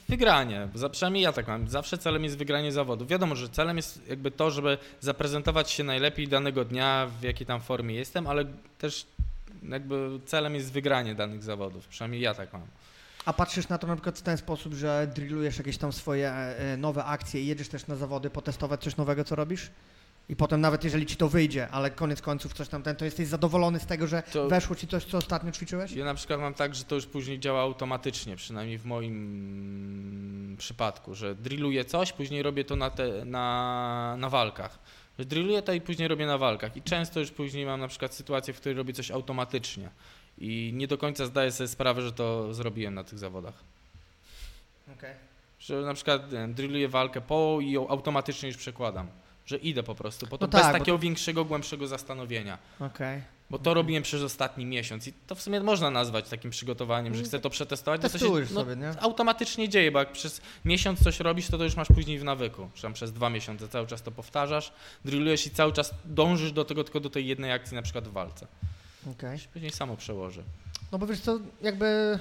[0.09, 0.68] Wygranie.
[0.93, 1.68] Przynajmniej ja tak mam.
[1.68, 3.09] Zawsze celem jest wygranie zawodów.
[3.09, 7.61] Wiadomo, że celem jest jakby to, żeby zaprezentować się najlepiej danego dnia, w jakiej tam
[7.61, 8.45] formie jestem, ale
[8.78, 9.07] też
[9.68, 11.89] jakby celem jest wygranie danych zawodów.
[11.89, 12.62] Przynajmniej ja tak mam.
[13.26, 16.76] A patrzysz na to na przykład w ten sposób, że drillujesz jakieś tam swoje e,
[16.76, 19.70] nowe akcje i jedziesz też na zawody potestować coś nowego, co robisz?
[20.28, 23.26] I potem nawet jeżeli ci to wyjdzie, ale koniec końców coś tam ten, to jesteś
[23.28, 25.92] zadowolony z tego, że To- weszło ci coś, co ostatnio ćwiczyłeś?
[25.92, 31.14] Ja na przykład mam tak, że to już później działa automatycznie, przynajmniej w moim przypadku,
[31.14, 34.78] że drilluję coś, później robię to na, te, na, na walkach.
[35.18, 36.76] Drilluję to i później robię na walkach.
[36.76, 39.90] I często już później mam na przykład sytuację, w której robię coś automatycznie.
[40.39, 43.55] I nie do końca zdaję sobie sprawę, że to zrobiłem na tych zawodach.
[44.99, 45.14] Okej.
[45.59, 49.09] Że na przykład wiem, drilluję walkę po i ją automatycznie już przekładam.
[49.47, 52.59] Że idę po prostu, po to No bez tak, bo takiego większego, głębszego zastanowienia.
[52.80, 53.22] Okej.
[53.51, 57.22] Bo to robiłem przez ostatni miesiąc i to w sumie można nazwać takim przygotowaniem, że
[57.22, 58.01] chcę to przetestować.
[58.01, 59.01] bo to się no, sobie, nie?
[59.01, 62.70] automatycznie dzieje, bo jak przez miesiąc coś robisz, to to już masz później w nawyku.
[62.82, 64.72] Tam przez dwa miesiące cały czas to powtarzasz,
[65.05, 68.12] drillujesz i cały czas dążysz do tego, tylko do tej jednej akcji, na przykład w
[68.12, 68.47] walce.
[69.36, 70.42] Się Później samo przełoży.
[70.92, 72.18] No bo wiesz co, jakby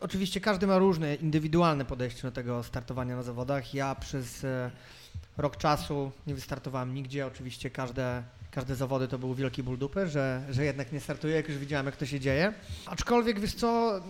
[0.00, 3.74] oczywiście każdy ma różne indywidualne podejście do tego startowania na zawodach.
[3.74, 4.70] Ja przez e,
[5.36, 7.26] rok czasu nie wystartowałem nigdzie.
[7.26, 11.48] Oczywiście każde, każde zawody to był wielki ból dupy, że, że jednak nie startuję, jak
[11.48, 12.52] już widziałem, jak to się dzieje.
[12.86, 14.00] Aczkolwiek wiesz co,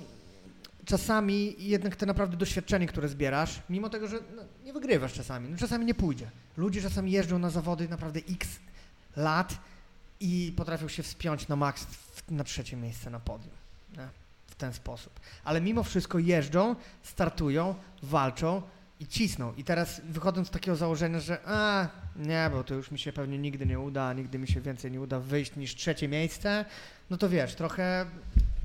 [0.85, 5.57] czasami jednak te naprawdę doświadczenie, które zbierasz, mimo tego, że no, nie wygrywasz czasami, no,
[5.57, 6.31] czasami nie pójdzie.
[6.57, 8.49] Ludzie czasami jeżdżą na zawody naprawdę x
[9.17, 9.59] lat
[10.21, 11.87] i potrafią się wspiąć na maks
[12.31, 13.53] na trzecie miejsce na podium.
[13.97, 14.09] Nie?
[14.47, 15.21] W ten sposób.
[15.45, 18.63] Ale mimo wszystko jeżdżą, startują, walczą
[19.01, 19.55] i cisną.
[19.55, 23.39] I teraz wychodząc z takiego założenia, że a, nie, bo to już mi się pewnie
[23.39, 26.65] nigdy nie uda, nigdy mi się więcej nie uda wyjść niż trzecie miejsce,
[27.11, 28.07] no to wiesz, trochę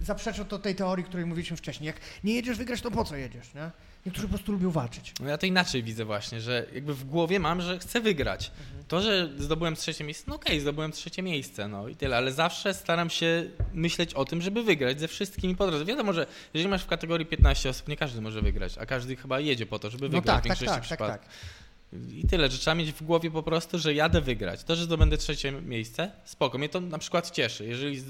[0.02, 1.88] zaprzecza to tej teorii, której mówiliśmy wcześniej.
[1.88, 3.72] Jak nie jedziesz wygrać, to po co jedziesz, nie?
[4.06, 5.14] Niektórzy po prostu lubią walczyć.
[5.20, 8.52] No ja to inaczej widzę właśnie, że jakby w głowie mam, że chcę wygrać.
[8.88, 12.74] To, że zdobyłem trzecie miejsce, no okej, zdobyłem trzecie miejsce, no i tyle, ale zawsze
[12.74, 13.44] staram się
[13.74, 15.86] myśleć o tym, żeby wygrać ze wszystkimi po drodze.
[15.86, 19.40] Wiadomo, że jeżeli masz w kategorii 15 osób, nie każdy może wygrać, a każdy chyba
[19.40, 21.28] jedzie po to, żeby No wygrać tak, w tak, większości tak, tak, przypadków.
[21.28, 21.61] tak.
[21.94, 24.64] I tyle, że trzeba mieć w głowie po prostu, że jadę wygrać.
[24.64, 26.58] To, że zdobędę trzecie miejsce, spoko.
[26.58, 27.66] Mnie to na przykład cieszy.
[27.66, 28.02] Jeżeli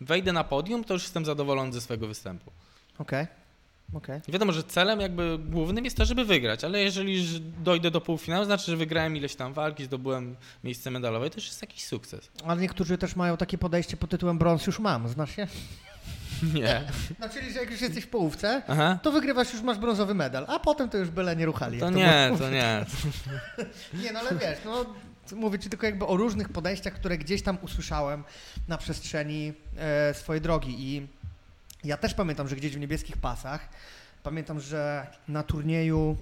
[0.00, 2.52] wejdę na podium, to już jestem zadowolony ze swojego występu.
[2.98, 3.26] Okej,
[3.94, 4.20] okej.
[4.28, 8.44] I wiadomo, że celem jakby głównym jest to, żeby wygrać, ale jeżeli dojdę do półfinału,
[8.44, 12.30] znaczy, że wygrałem ileś tam walki, zdobyłem miejsce medalowe, to już jest jakiś sukces.
[12.44, 15.46] Ale niektórzy też mają takie podejście pod tytułem brąz już mam, znasz się?
[16.54, 16.82] Nie.
[17.18, 18.98] No czyli, że jak już jesteś w połówce, Aha.
[19.02, 21.78] to wygrywasz, już masz brązowy medal, a potem to już byle nie ruchali.
[21.78, 22.38] To jak nie, było.
[22.38, 22.84] to nie.
[24.02, 24.86] Nie, no ale wiesz, no
[25.36, 28.24] mówię ci tylko jakby o różnych podejściach, które gdzieś tam usłyszałem
[28.68, 31.06] na przestrzeni e, swojej drogi i
[31.84, 33.68] ja też pamiętam, że gdzieś w niebieskich pasach,
[34.22, 36.16] pamiętam, że na turnieju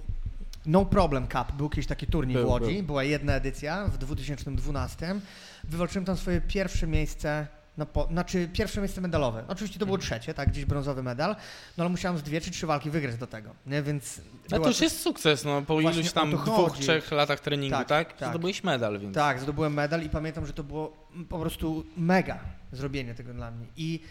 [0.65, 2.83] No Problem Cup był jakiś taki turniej Był, w Łodzi, był.
[2.83, 5.15] była jedna edycja w 2012.
[5.63, 7.47] Wywalczyłem tam swoje pierwsze miejsce,
[7.79, 9.43] na po, znaczy pierwsze miejsce medalowe.
[9.47, 11.35] Oczywiście to było trzecie, tak, gdzieś brązowy medal,
[11.77, 14.17] no ale musiałem z dwie czy trzy walki wygrać do tego, nie, więc...
[14.17, 17.39] No była to już jest sukces, no po Właśnie iluś tam to dwóch, trzech latach
[17.39, 18.17] treningu, Tak, tak?
[18.17, 18.29] tak.
[18.29, 19.15] Zdobyłeś medal, więc...
[19.15, 22.39] Tak, zdobyłem medal i pamiętam, że to było po prostu mega
[22.71, 23.65] zrobienie tego dla mnie.
[23.77, 24.03] I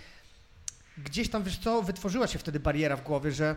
[0.99, 3.57] gdzieś tam, wiesz co, wytworzyła się wtedy bariera w głowie, że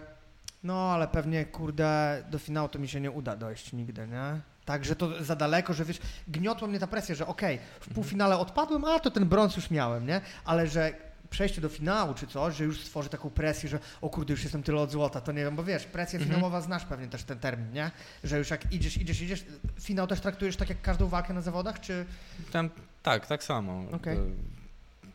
[0.63, 4.41] no, ale pewnie, kurde, do finału to mi się nie uda dojść nigdy, nie?
[4.71, 8.85] Także to za daleko, że wiesz, gniotła mnie ta presja, że okej, w półfinale odpadłem,
[8.85, 10.21] a to ten brąz już miałem, nie?
[10.45, 10.93] Ale że
[11.29, 14.63] przejście do finału czy coś, że już stworzy taką presję, że o kurde, już jestem
[14.63, 16.29] tyle od złota, to nie wiem, bo wiesz, presja Mhm.
[16.35, 17.91] finałowa, znasz pewnie też ten termin, nie?
[18.23, 19.45] Że już jak idziesz, idziesz, idziesz,
[19.81, 22.05] finał też traktujesz tak jak każdą walkę na zawodach, czy...
[22.51, 22.69] Tam,
[23.03, 23.83] tak, tak samo.
[23.91, 24.17] Okej.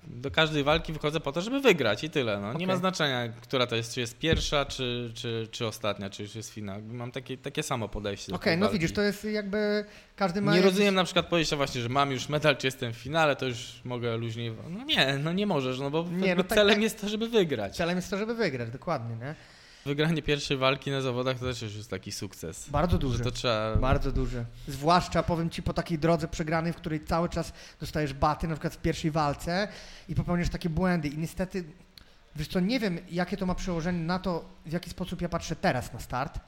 [0.07, 2.41] Do każdej walki wychodzę po to, żeby wygrać i tyle.
[2.41, 2.49] No.
[2.49, 2.67] Nie Okej.
[2.67, 6.51] ma znaczenia, która to jest, czy jest pierwsza, czy, czy, czy ostatnia, czy już jest
[6.51, 6.83] finał.
[6.83, 8.79] Mam takie, takie samo podejście Okej, tej no walki.
[8.79, 9.85] widzisz, to jest jakby
[10.17, 10.53] każdy ma.
[10.53, 13.37] Nie jakiś- rozumiem na przykład podejścia właśnie, że mam już medal, czy jestem w finale,
[13.37, 14.53] to już mogę luźniej...
[14.71, 16.83] No nie, no nie możesz, no bo Nie, no tak- celem tak.
[16.83, 17.77] jest to, żeby wygrać.
[17.77, 19.35] Celem jest to, żeby wygrać, dokładnie, nie?
[19.87, 22.69] Wygranie pierwszej walki na zawodach to też już jest taki sukces.
[22.69, 23.25] Bardzo duży.
[23.25, 23.77] to trzeba...
[23.77, 24.45] Bardzo duży.
[24.69, 28.75] Zwłaszcza powiem ci po takiej drodze przegranej, w której cały czas dostajesz baty, na przykład
[28.75, 29.69] w pierwszej walce
[30.09, 31.09] i popełniasz takie błędy.
[31.09, 31.65] I niestety,
[32.37, 35.57] wiesz co, nie wiem, jakie to ma przełożenie na to, w jaki sposób ja patrzę
[35.57, 36.41] teraz na start,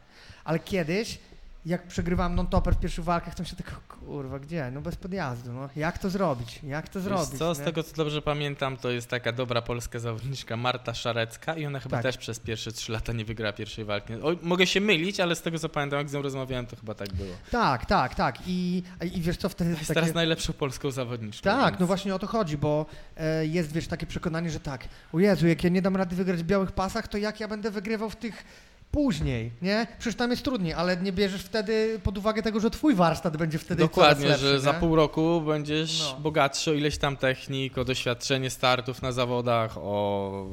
[0.44, 1.18] ale kiedyś,
[1.66, 4.70] jak przegrywałem non-topper w pierwszych walkach, to myślałem tylko, kurwa, gdzie?
[4.70, 5.68] No bez podjazdu, no.
[5.76, 6.60] Jak to zrobić?
[6.62, 7.38] Jak to Wiesz zrobić?
[7.38, 7.64] co, z nie?
[7.64, 11.96] tego co dobrze pamiętam, to jest taka dobra polska zawodniczka Marta Szarecka i ona chyba
[11.96, 12.02] Tak.
[12.02, 14.14] też przez pierwsze trzy lata nie wygrała pierwszej walki.
[14.14, 16.94] O, mogę się mylić, ale z tego co pamiętam, jak z nią rozmawiałem, to chyba
[16.94, 17.34] tak było.
[17.50, 18.36] Tak, tak, tak.
[18.46, 18.82] I,
[19.14, 19.94] i wiesz co, wtedy Jest takie...
[20.00, 21.42] teraz najlepszą polską zawodniczką.
[21.44, 22.86] Tak, więc- no właśnie o to chodzi, bo
[23.16, 26.40] e, jest, wiesz, takie przekonanie, że tak, o Jezu, jak ja nie dam rady wygrać
[26.40, 28.44] w białych pasach, to jak ja będę wygrywał w tych
[28.90, 29.86] później, nie?
[29.98, 33.58] Przecież tam jest trudniej, ale nie bierzesz wtedy pod uwagę tego, że twój warsztat będzie
[33.58, 34.78] wtedy Dokładnie, lepszy, że za nie?
[34.78, 36.20] pół roku będziesz No.
[36.20, 40.46] bogatszy o ileś tam technik, o doświadczenie startów na zawodach, o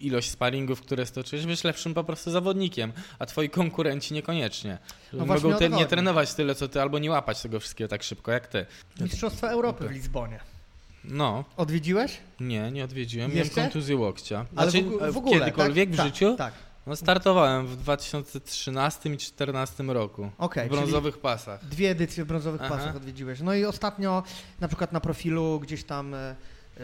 [0.00, 4.78] ilość sparingów, które stoczysz, będziesz lepszym po prostu zawodnikiem, a twoi konkurenci niekoniecznie.
[5.12, 8.32] No Mogą te, nie trenować tyle co ty, albo nie łapać tego wszystkiego tak szybko
[8.32, 8.66] jak ty.
[9.00, 10.40] Mistrzostwa Europy w Lizbonie.
[11.04, 12.16] No, Odwiedziłeś?
[12.40, 13.30] nie, nie odwiedziłem.
[13.30, 13.60] Miałem Jeszcze?
[13.62, 14.46] kontuzję łokcia.
[14.56, 15.94] Ale Znaczy, w, ogó- e, w ogóle, kiedykolwiek tak?
[15.94, 16.36] w Tak, życiu?
[16.36, 16.52] Tak,
[16.86, 20.30] No, startowałem w 2013 i 2014 roku.
[20.38, 20.68] okej.
[20.68, 21.64] w brązowych pasach.
[21.64, 22.76] Dwie edycje w brązowych Aha.
[22.76, 23.40] pasach odwiedziłeś.
[23.40, 24.22] No i ostatnio
[24.60, 26.36] na przykład na profilu gdzieś tam e,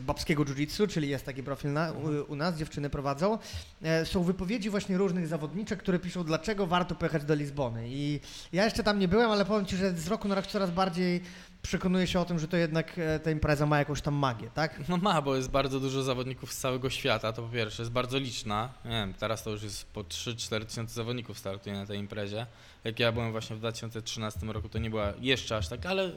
[0.03, 3.39] babskiego jiu-jitsu, czyli jest taki profil na, u, u nas, dziewczyny prowadzą,
[3.83, 7.89] e, są wypowiedzi właśnie różnych zawodniczek, które piszą, dlaczego warto pojechać do Lizbony.
[7.89, 8.21] I
[8.53, 11.23] ja jeszcze tam nie byłem, ale powiem Ci, że z roku na rok coraz bardziej
[11.67, 14.89] przekonuję się o tym, że to jednak e, ta impreza ma jakąś tam magię, tak?
[14.89, 18.19] No ma, bo jest bardzo dużo zawodników z całego świata, to po pierwsze, jest bardzo
[18.19, 18.73] liczna.
[18.85, 22.47] Nie wiem, teraz to już jest po 3-4 tysiące zawodników startuje na tej imprezie.
[22.85, 26.11] Jak ja byłem właśnie w 2013 roku, to nie była jeszcze aż tak, ale,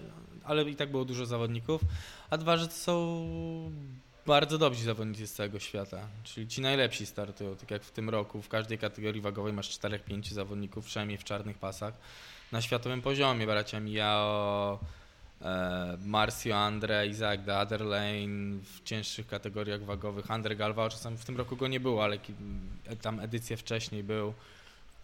[0.44, 1.82] ale i tak było dużo zawodników.
[2.30, 3.26] A dwa, że to są
[4.26, 8.42] bardzo dobrzy zawodnicy z całego świata, czyli ci najlepsi startują, tak jak w tym roku.
[8.42, 11.94] W każdej kategorii wagowej masz 4-5 zawodników, przynajmniej w czarnych pasach.
[12.52, 14.99] Na światowym poziomie, bracia Miao, e,
[16.06, 17.66] Marcio Andre, Isaac de
[18.64, 22.18] w cięższych kategoriach wagowych, Andre Galvao, czasami w tym roku go nie było, ale
[22.86, 24.34] e, tam edycję wcześniej był,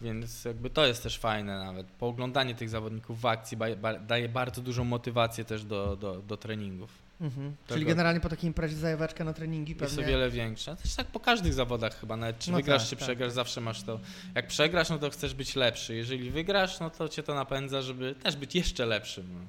[0.00, 1.86] więc jakby to jest też fajne nawet.
[1.86, 3.58] Pooglądanie tych zawodników w akcji
[4.06, 7.06] daje bardzo dużą motywację też do, do, do treningów.
[7.20, 7.56] Mhm.
[7.68, 10.12] Czyli generalnie po takiej imprezie zajaweczka na treningi Jest o pewnie...
[10.12, 10.76] wiele większa.
[10.76, 13.34] Też tak po każdych zawodach chyba, nawet czy No wygrasz, tak, czy tak, przegrasz, tak.
[13.34, 14.00] zawsze masz to.
[14.34, 15.96] Jak przegrasz, no to chcesz być lepszy.
[15.96, 19.28] Jeżeli wygrasz, no to cię to napędza, żeby też być jeszcze lepszym.
[19.34, 19.40] No.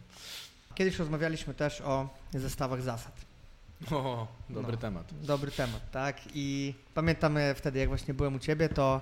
[0.77, 3.11] Kiedyś rozmawialiśmy też o zestawach zasad.
[3.91, 4.77] O, dobry No.
[4.77, 5.13] temat.
[5.21, 6.17] Dobry temat, tak?
[6.33, 9.01] I pamiętam wtedy, jak właśnie byłem u ciebie, to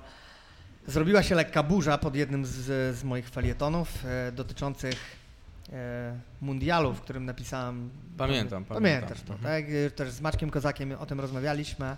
[0.88, 2.54] zrobiła się lekka burza pod jednym z,
[2.98, 4.96] z moich felietonów e, dotyczących
[5.74, 7.90] e, mundialu, w którym napisałem.
[8.18, 9.28] Pamiętam, Pamiętasz pamiętam.
[9.28, 9.64] to, Mhm.
[9.64, 9.74] tak?
[9.74, 11.98] E, Też z Maćkiem Kozakiem o tym rozmawialiśmy.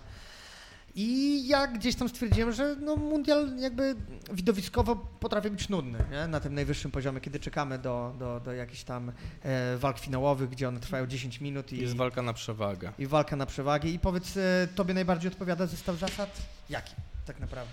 [0.94, 3.96] I ja gdzieś tam stwierdziłem, że no, mundial jakby
[4.32, 6.26] widowiskowo potrafi być nudny nie?
[6.26, 9.12] na tym najwyższym poziomie, kiedy czekamy do, do, do jakichś tam
[9.42, 12.92] e, walk finałowych, gdzie one trwają 10 minut i, Jest walka na przewagę.
[12.98, 13.94] i walka na przewagi.
[13.94, 16.42] I powiedz, e, tobie najbardziej odpowiada zestaw zasad?
[16.70, 16.92] Jaki
[17.26, 17.72] tak naprawdę?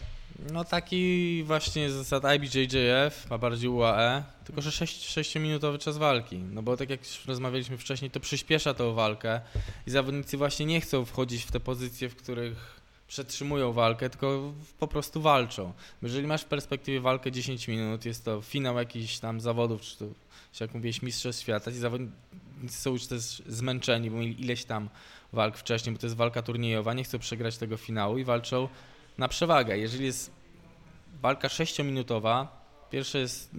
[0.53, 6.37] No taki właśnie zasad IBJJF, a bardziej UAE, tylko że 6-minutowy czas walki.
[6.37, 9.41] No bo tak jak już rozmawialiśmy wcześniej, to przyspiesza tą walkę
[9.87, 14.87] i zawodnicy właśnie nie chcą wchodzić w te pozycje, w których przetrzymują walkę, tylko po
[14.87, 15.73] prostu walczą.
[16.01, 20.05] Jeżeli masz w perspektywie walkę 10 minut, jest to finał jakichś tam zawodów, czy to,
[20.59, 22.15] jak mówiłeś, mistrzostw świata, ci zawodnicy
[22.67, 24.89] są już też zmęczeni, bo mieli ileś tam
[25.33, 28.69] walk wcześniej, bo to jest walka turniejowa, nie chcą przegrać tego finału i walczą
[29.17, 29.77] na przewagę.
[29.77, 30.31] Jeżeli jest
[31.21, 32.47] walka 6-minutowa,
[32.91, 33.51] pierwsze jest,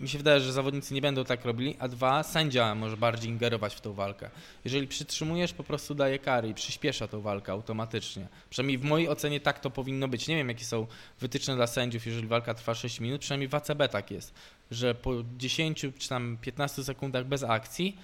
[0.00, 3.74] mi się wydaje, że zawodnicy nie będą tak robili, a dwa, sędzia może bardziej ingerować
[3.74, 4.30] w tą walkę.
[4.64, 8.28] Jeżeli przytrzymujesz, po prostu daje kary i przyspiesza tą walkę automatycznie.
[8.50, 10.28] Przynajmniej w mojej ocenie tak to powinno być.
[10.28, 10.86] Nie wiem, jakie są
[11.20, 14.34] wytyczne dla sędziów, jeżeli walka trwa 6 minut, przynajmniej w ACB tak jest,
[14.70, 17.96] że po 10 czy tam 15 sekundach bez akcji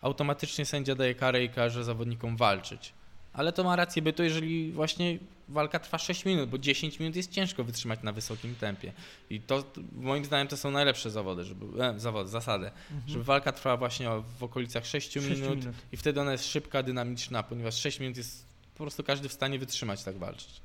[0.00, 2.92] automatycznie sędzia daje karę i każe zawodnikom walczyć.
[3.38, 5.18] Ale to ma rację bytu, jeżeli właśnie
[5.48, 8.92] walka trwa 6 minut, bo 10 minut jest ciężko wytrzymać na wysokim tempie.
[9.30, 12.70] I to moim zdaniem to są najlepsze zawody, żeby, e, zawody, zasady,
[13.06, 14.08] żeby walka trwała właśnie
[14.38, 15.76] w okolicach 6, Sześciu minut, minut.
[15.92, 19.58] i wtedy ona jest szybka, dynamiczna, ponieważ 6 minut jest po prostu każdy w stanie
[19.58, 20.60] wytrzymać tak walczyć.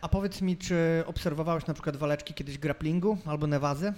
[0.00, 3.92] A powiedz mi, czy obserwowałeś na przykład waleczki kiedyś grapplingu albo newazy?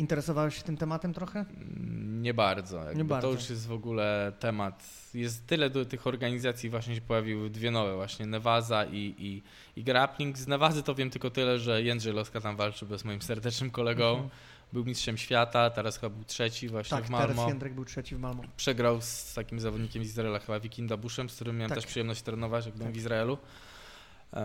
[0.00, 1.40] Interesowałeś się tym tematem trochę?
[1.40, 2.92] Mm, nie bardzo.
[2.92, 3.28] Nie bardzo.
[3.28, 4.86] To już jest w ogóle temat.
[5.14, 9.42] Jest tyle do tych organizacji, właśnie się pojawiły dwie nowe, właśnie Nevaza i, i,
[9.80, 10.38] i Grappling.
[10.38, 14.10] Z Nevazy to wiem tylko tyle, że Jędrzej Loska tam walczył bez moim serdecznym kolegą.
[14.10, 14.28] Mhm.
[14.72, 17.28] Był mistrzem świata, teraz chyba był trzeci właśnie Tak, w Malmo.
[17.34, 18.42] teraz Jędrek był trzeci w Malmo.
[18.56, 21.78] Przegrał z takim zawodnikiem z Izraela, chyba Wikinda Buszem, z którym miałem Tak.
[21.78, 22.94] też przyjemność trenować, jak byłem Tak.
[22.94, 23.38] w Izraelu.
[24.32, 24.42] Eee,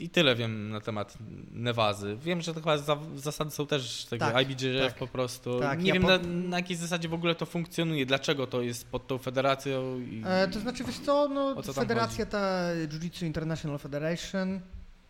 [0.00, 1.14] I tyle wiem na temat
[1.52, 2.16] Nevazy.
[2.22, 4.94] Wiem, że to chyba za, zasady są też takie Tak, IBJJF tak.
[4.98, 5.60] po prostu.
[5.60, 8.62] Tak, nie ja wiem po- na, na jakiej zasadzie w ogóle to funkcjonuje, dlaczego to
[8.62, 9.98] jest pod tą federacją.
[10.00, 10.22] I...
[10.26, 14.60] E, to znaczy, wiesz co, no, co federacja ta Jiu-Jitsu International Federation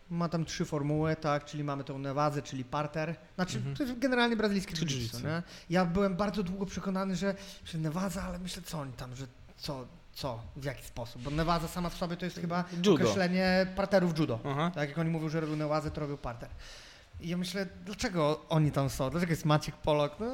[0.09, 3.15] ma tam trzy formuły, tak, czyli mamy tą Nevazę, czyli parter.
[3.35, 3.75] Znaczy, Mhm.
[3.75, 5.41] to jest generalnie brazylijskie Jiu-jitsu.
[5.69, 7.35] Ja byłem bardzo długo przekonany, że,
[7.65, 9.27] że Nevaza, ale myślę, co oni tam, że
[9.57, 12.91] co, co, w jaki sposób, bo Nevaza sama w sobie to jest chyba Judo.
[12.93, 14.39] określenie parterów judo.
[14.45, 14.71] Aha.
[14.75, 16.49] Tak jak oni mówią, że robią Nevazę, to robią parter.
[17.21, 19.09] I ja myślę, dlaczego oni tam są?
[19.09, 20.19] Dlaczego jest Maciek Polok?
[20.19, 20.25] No,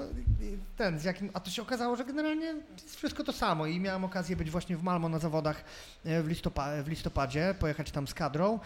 [0.77, 1.29] ten, z jakim...
[1.33, 3.65] A to się okazało, że generalnie jest wszystko to samo.
[3.65, 5.63] I miałem okazję być właśnie w Malmo na zawodach
[6.05, 8.59] e, w, listopa- w listopadzie, pojechać tam z kadrą.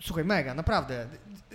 [0.00, 1.06] Słuchaj, mega, naprawdę.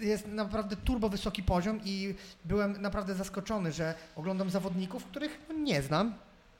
[0.01, 2.15] Jest naprawdę turbo wysoki poziom i
[2.45, 6.13] byłem naprawdę zaskoczony, że oglądam zawodników, których nie znam.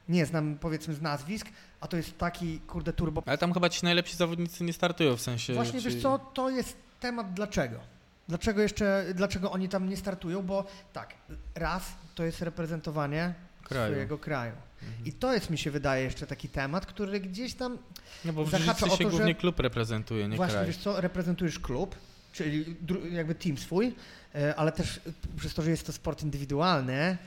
[0.09, 1.47] Nie znam, powiedzmy, z nazwisk,
[1.81, 5.21] a to jest taki, kurde, turbo Ale tam chyba ci najlepsi zawodnicy nie startują w
[5.21, 5.53] sensie.
[5.53, 7.79] Właśnie czy- wiesz co, to jest temat dlaczego.
[8.27, 10.41] Dlaczego jeszcze, dlaczego oni tam nie startują?
[10.43, 11.13] Bo tak,
[11.55, 11.83] raz
[12.15, 13.33] to jest reprezentowanie
[13.63, 13.93] Kraju.
[13.93, 14.53] swojego kraju.
[14.83, 15.05] Mhm.
[15.05, 17.77] I to jest mi się wydaje jeszcze taki temat, który gdzieś tam
[18.25, 20.67] No bo w zahacza o się to, głównie że- klub reprezentuje, nie właśnie kraj.
[20.67, 21.95] wiesz co, reprezentujesz klub,
[22.31, 22.75] czyli
[23.11, 23.95] jakby team swój,
[24.35, 24.99] e, ale też
[25.37, 27.17] przez to, że jest to sport indywidualny,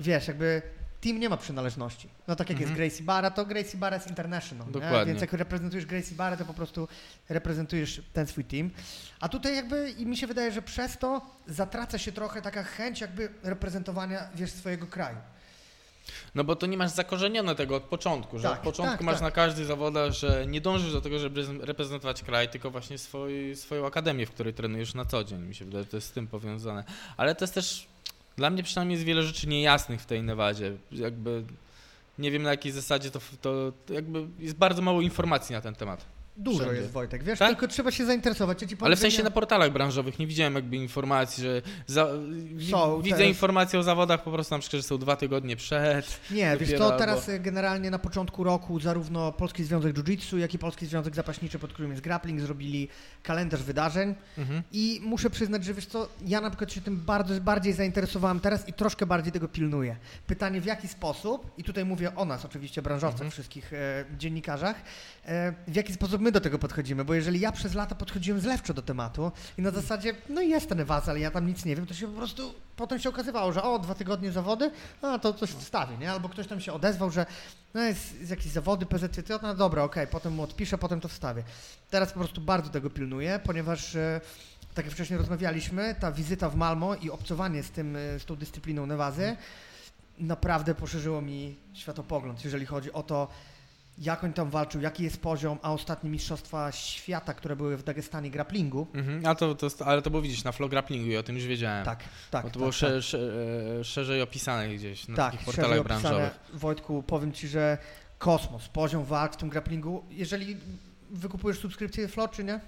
[0.00, 0.62] wiesz, jakby
[1.04, 2.08] team nie ma przynależności.
[2.28, 2.60] No tak jak Mhm.
[2.70, 4.66] jest Gracie Barra, to Gracie Barra jest international.
[4.66, 4.72] Nie?
[4.72, 5.06] Dokładnie.
[5.06, 6.88] Więc jak reprezentujesz Gracie Barra, to po prostu
[7.28, 8.70] reprezentujesz ten swój team.
[9.20, 13.00] A tutaj jakby i mi się wydaje, że przez to zatraca się trochę taka chęć
[13.00, 15.16] jakby reprezentowania, wiesz, swojego kraju.
[16.34, 19.14] No bo to nie masz zakorzenione tego od początku, że Tak, od początku tak, masz
[19.14, 19.22] tak.
[19.22, 23.86] na każdy zawodach, że nie dążysz do tego, żeby reprezentować kraj, tylko właśnie swój, swoją
[23.86, 25.42] akademię, w której trenujesz na co dzień.
[25.42, 26.84] Mi się wydaje, że to jest z tym powiązane.
[27.16, 27.86] Ale to jest też,
[28.36, 30.72] dla mnie przynajmniej jest wiele rzeczy niejasnych w tej Nevadzie.
[30.92, 31.44] Jakby
[32.18, 36.13] nie wiem na jakiej zasadzie to, to, jakby jest bardzo mało informacji na ten temat.
[36.36, 36.80] Dużo Wszędzie.
[36.80, 37.48] jest, Wojtek, wiesz, Tak?
[37.48, 38.62] tylko trzeba się zainteresować.
[38.62, 42.06] Ja Ale w sensie na portalach branżowych nie widziałem jakby informacji, że za,
[42.70, 46.20] Są, widzę teraz- informacje o zawodach po prostu na przykład, że są dwa tygodnie przed.
[46.30, 50.58] Nie, wiesz co, teraz y, generalnie na początku roku zarówno Polski Związek Jiu-Jitsu, jak i
[50.58, 52.88] Polski Związek Zapaśniczy, pod którym jest grappling, zrobili
[53.22, 54.62] kalendarz wydarzeń Mhm.
[54.72, 58.68] i muszę przyznać, że wiesz co, ja na przykład się tym bardzo, bardziej zainteresowałem teraz
[58.68, 59.96] i troszkę bardziej tego pilnuję.
[60.26, 63.30] Pytanie w jaki sposób, i tutaj mówię o nas oczywiście, branżowcach, Mhm.
[63.30, 64.76] wszystkich e, dziennikarzach,
[65.26, 68.74] e, w jaki sposób my do tego podchodzimy, bo jeżeli ja przez lata podchodziłem zlewczo
[68.74, 71.86] do tematu i na zasadzie, no jest ten was, ale ja tam nic nie wiem,
[71.86, 74.70] to się po prostu potem się okazywało, że o, dwa tygodnie zawody,
[75.02, 76.10] a to coś wstawię, nie?
[76.10, 77.26] Albo ktoś tam się odezwał, że
[77.74, 81.42] no jest, jest jakieś zawody PZCT, no dobra, okej, potem mu odpiszę, potem to wstawię.
[81.90, 84.20] Teraz po prostu bardzo tego pilnuję, ponieważ e,
[84.74, 88.36] tak jak wcześniej rozmawialiśmy, ta wizyta w Malmo i obcowanie z, tym, e, z tą
[88.36, 89.36] dyscypliną Nevazy
[90.18, 93.28] naprawdę poszerzyło mi światopogląd, jeżeli chodzi o to,
[93.98, 98.30] jak on tam walczył, jaki jest poziom, a ostatnie mistrzostwa świata, które były w Dagestanie
[98.30, 98.86] grapplingu.
[98.94, 99.26] Mhm.
[99.26, 101.84] A to, to, ale to było widzieć na flow grapplingu i o tym już wiedziałem.
[101.84, 102.42] Tak, tak.
[102.42, 102.76] Bo to tak, było tak.
[102.78, 103.18] sze, sze,
[103.80, 106.38] e, szerzej opisane gdzieś na tak, takich portalach branżowych.
[106.54, 107.78] Wojtku, powiem Ci, że
[108.18, 110.56] kosmos, poziom walk w tym grapplingu, jeżeli
[111.10, 112.60] wykupujesz subskrypcję Flo, czy nie?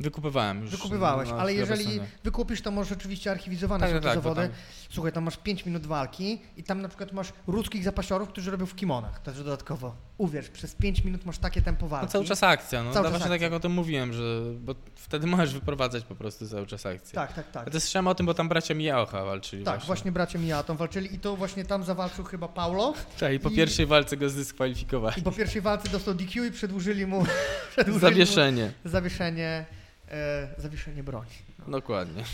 [0.00, 0.70] Wykupywałem już.
[0.70, 4.40] Wykupywałeś, ale jeżeli wykupisz, to masz oczywiście archiwizowane Tak, są tak, te tak, zawody.
[4.48, 4.50] tam-
[4.90, 8.66] Słuchaj, tam masz 5 minut walki i tam na przykład masz ruskich zapasiorów, którzy robią
[8.66, 9.96] w kimonach, też dodatkowo.
[10.18, 12.06] Uwierz, przez 5 minut masz takie tempo walki.
[12.06, 15.26] No cały czas akcja, no Cały czas tak jak o tym mówiłem, że bo wtedy
[15.26, 17.14] możesz wyprowadzać po prostu cały czas akcję.
[17.14, 17.68] Tak, tak, tak.
[17.68, 19.86] A to słyszałem o tym, bo tam bracia Mijaocha walczyli Tak, właśnie.
[19.86, 23.56] właśnie bracia Mijatą walczyli i to właśnie tam zawalczył chyba Paulo Tak, i po I-
[23.56, 25.20] pierwszej walce go zdyskwalifikowali.
[25.20, 27.24] i po pierwszej walce dostał DQ i przedłużyli mu,
[27.76, 28.72] przedłużyli Zawieszenie.
[28.84, 29.64] mu zawieszenie,
[30.08, 31.30] e, zawieszenie broni.
[31.68, 32.24] Dokładnie.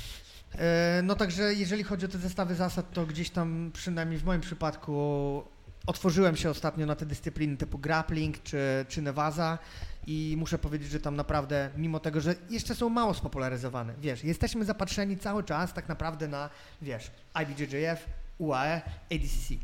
[0.59, 4.41] E, no także jeżeli chodzi o te zestawy zasad, to gdzieś tam przynajmniej w moim
[4.41, 5.45] przypadku
[5.87, 9.59] otworzyłem się ostatnio na te dyscypliny typu grappling czy, czy Nevaza
[10.07, 14.65] i muszę powiedzieć, że tam naprawdę, mimo tego, że jeszcze są mało spopularyzowane, wiesz, jesteśmy
[14.65, 16.51] zapatrzeni cały czas tak naprawdę na,
[16.83, 17.11] wiesz,
[17.43, 18.07] IBJJF,
[18.39, 19.55] UAE, ADCC,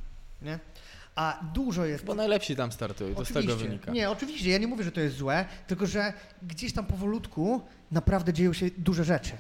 [0.43, 0.59] nie?
[1.19, 3.93] A dużo jest Bo najlepsi tam startują, to z tego wynika.
[3.93, 6.13] Nie, oczywiście, ja nie mówię, że to jest złe, tylko że
[6.43, 7.61] gdzieś tam powolutku
[7.91, 9.33] naprawdę dzieją się duże rzeczy.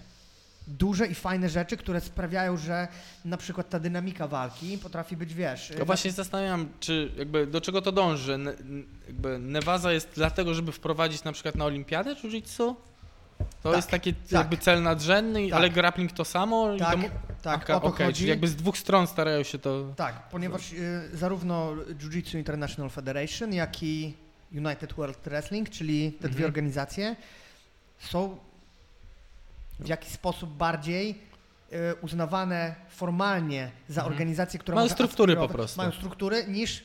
[0.66, 2.89] Duże i fajne rzeczy, które sprawiają, że
[3.24, 5.72] na przykład ta dynamika walki potrafi być, wiesz...
[5.79, 8.39] Ja właśnie zastanawiam, czy jakby do czego to dąży.
[9.07, 12.74] Jakby Nevaza jest dlatego, żeby wprowadzić na przykład na olimpiadę jiu-jitsu?
[13.39, 15.57] To Tak, jest taki jakby cel nadrzędny, Tak.
[15.59, 16.76] ale grappling to samo?
[16.78, 16.99] Tak,
[17.43, 18.14] Tak, Aka, o to chodzi.
[18.18, 19.93] czyli jakby z dwóch stron starają się to...
[19.97, 24.14] Tak, ponieważ y, zarówno Jiu-Jitsu International Federation, jak i
[24.53, 26.45] United World Wrestling, czyli te dwie Mhm.
[26.45, 27.16] organizacje,
[27.99, 28.39] są
[29.80, 31.11] w jakiś sposób bardziej
[31.72, 34.12] y, uznawane formalnie za Mhm.
[34.12, 35.76] organizację, która Mają struktury po prostu.
[35.80, 36.84] Mają struktury niż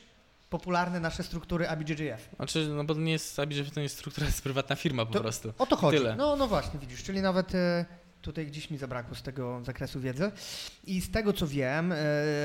[0.58, 2.28] popularne nasze struktury ABJJF.
[2.36, 5.06] Znaczy, no bo to nie jest, że to nie jest struktura, to jest prywatna firma
[5.06, 5.52] po To- prostu.
[5.58, 5.98] O to chodzi.
[5.98, 6.16] Tyle.
[6.16, 7.84] No, no właśnie, widzisz, czyli nawet e,
[8.22, 10.32] tutaj gdzieś mi zabrakło z tego zakresu wiedzy.
[10.86, 11.96] I z tego co wiem, e,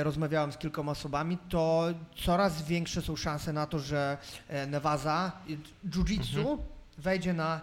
[0.03, 5.31] rozmawiałem z kilkoma osobami, to coraz większe są szanse na to, że e, Nevaza,
[5.89, 6.57] jiu-jitsu
[6.97, 7.61] wejdzie na,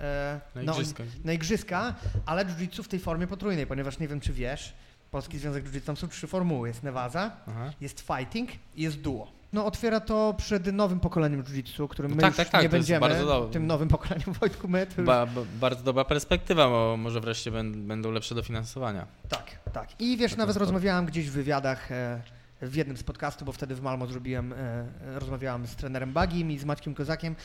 [0.00, 1.02] e, Na na- igrzyska.
[1.24, 1.94] na igrzyska,
[2.26, 4.72] ale jiu-jitsu w tej formie potrójnej, ponieważ nie wiem czy wiesz,
[5.10, 6.68] Polski Związek Jiu-Jitsu, tam są trzy formuły.
[6.68, 7.70] Jest Nevaza, Aha.
[7.80, 9.37] jest fighting i jest duo.
[9.52, 12.72] No otwiera to przed nowym pokoleniem jiu-jitsu, którym No my tak, tak, tak, nie to
[12.72, 13.06] będziemy,
[13.52, 17.76] tym nowym pokoleniem Wojtku, my to Ba, ba, bardzo dobra perspektywa, bo może wreszcie będ,
[17.76, 19.06] będą lepsze dofinansowania.
[19.28, 20.00] Tak, tak.
[20.00, 22.20] I wiesz, To nawet jest rozmawiałem gdzieś w wywiadach e,
[22.62, 24.86] w jednym z podcastów, bo wtedy w Malmo zrobiłem, e,
[25.18, 27.36] rozmawiałem z trenerem Bagim i z Maćkiem Kozakiem.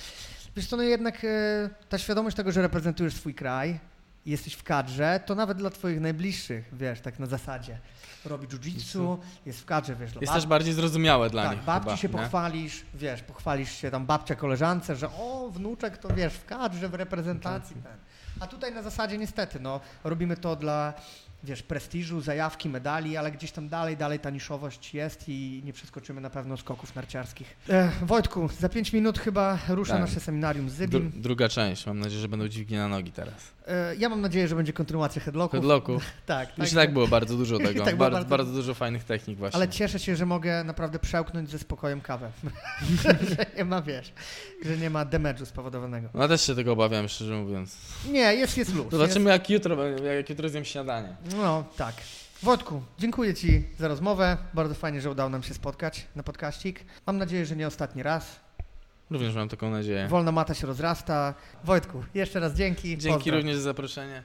[0.55, 3.79] Wiesz co, no jednak e, ta świadomość tego, że reprezentujesz swój kraj,
[4.25, 7.77] i jesteś w kadrze, to nawet dla twoich najbliższych, wiesz, tak na zasadzie.
[8.25, 11.85] Robi jiu-jitsu, jest w kadrze, wiesz, Jest bab- też bardziej zrozumiałe dla tak, nich babci
[11.89, 12.13] chyba, się nie?
[12.13, 16.93] pochwalisz, wiesz, pochwalisz się tam babcia koleżance, że o, wnuczek to wiesz, w kadrze, w
[16.93, 17.75] reprezentacji.
[17.75, 17.91] Ten.
[18.39, 20.93] A tutaj na zasadzie niestety, no, robimy to dla,
[21.43, 26.21] wiesz, prestiżu, zajawki, medali, ale gdzieś tam dalej, dalej ta niszowość jest i nie przeskoczymy
[26.21, 27.55] na pewno skoków narciarskich.
[27.69, 30.01] E, Wojtku, za pięć minut chyba rusza Tak.
[30.01, 31.11] nasze seminarium z Dru, Zybim.
[31.21, 31.85] druga część.
[31.85, 33.33] Mam nadzieję, że będą dźwignie na nogi teraz.
[33.67, 35.59] E, ja mam nadzieję, że będzie kontynuacja headlocków.
[35.59, 35.99] Headlocku.
[36.25, 37.85] Tak, Już także- tak było bardzo dużo tego.
[37.85, 39.55] Tak bardzo, bardzo- bardzo dużo fajnych technik właśnie.
[39.55, 42.31] Ale cieszę się, że mogę naprawdę przełknąć ze spokojem kawę.
[43.03, 44.13] że nie ma, wiesz,
[44.65, 46.09] że nie ma damage'u spowodowanego.
[46.13, 47.75] No też się tego obawiam, szczerze mówiąc.
[48.11, 48.91] Nie, jest, jest luz.
[48.91, 51.15] Zobaczymy jak jutro, jak jutro zjem śniadanie.
[51.25, 51.95] Jest, no, tak.
[52.43, 54.37] Wojtku, dziękuję Ci za rozmowę.
[54.53, 56.79] Bardzo fajnie, że udało nam się spotkać na podkaścik.
[57.07, 58.42] Mam nadzieję, że nie ostatni raz.
[59.11, 60.07] Również mam taką nadzieję.
[60.07, 61.33] Wolna mata się rozrasta.
[61.63, 62.97] Wojtku, jeszcze raz dzięki.
[62.97, 63.35] Dzięki Pozdro.
[63.37, 64.23] również za zaproszenie.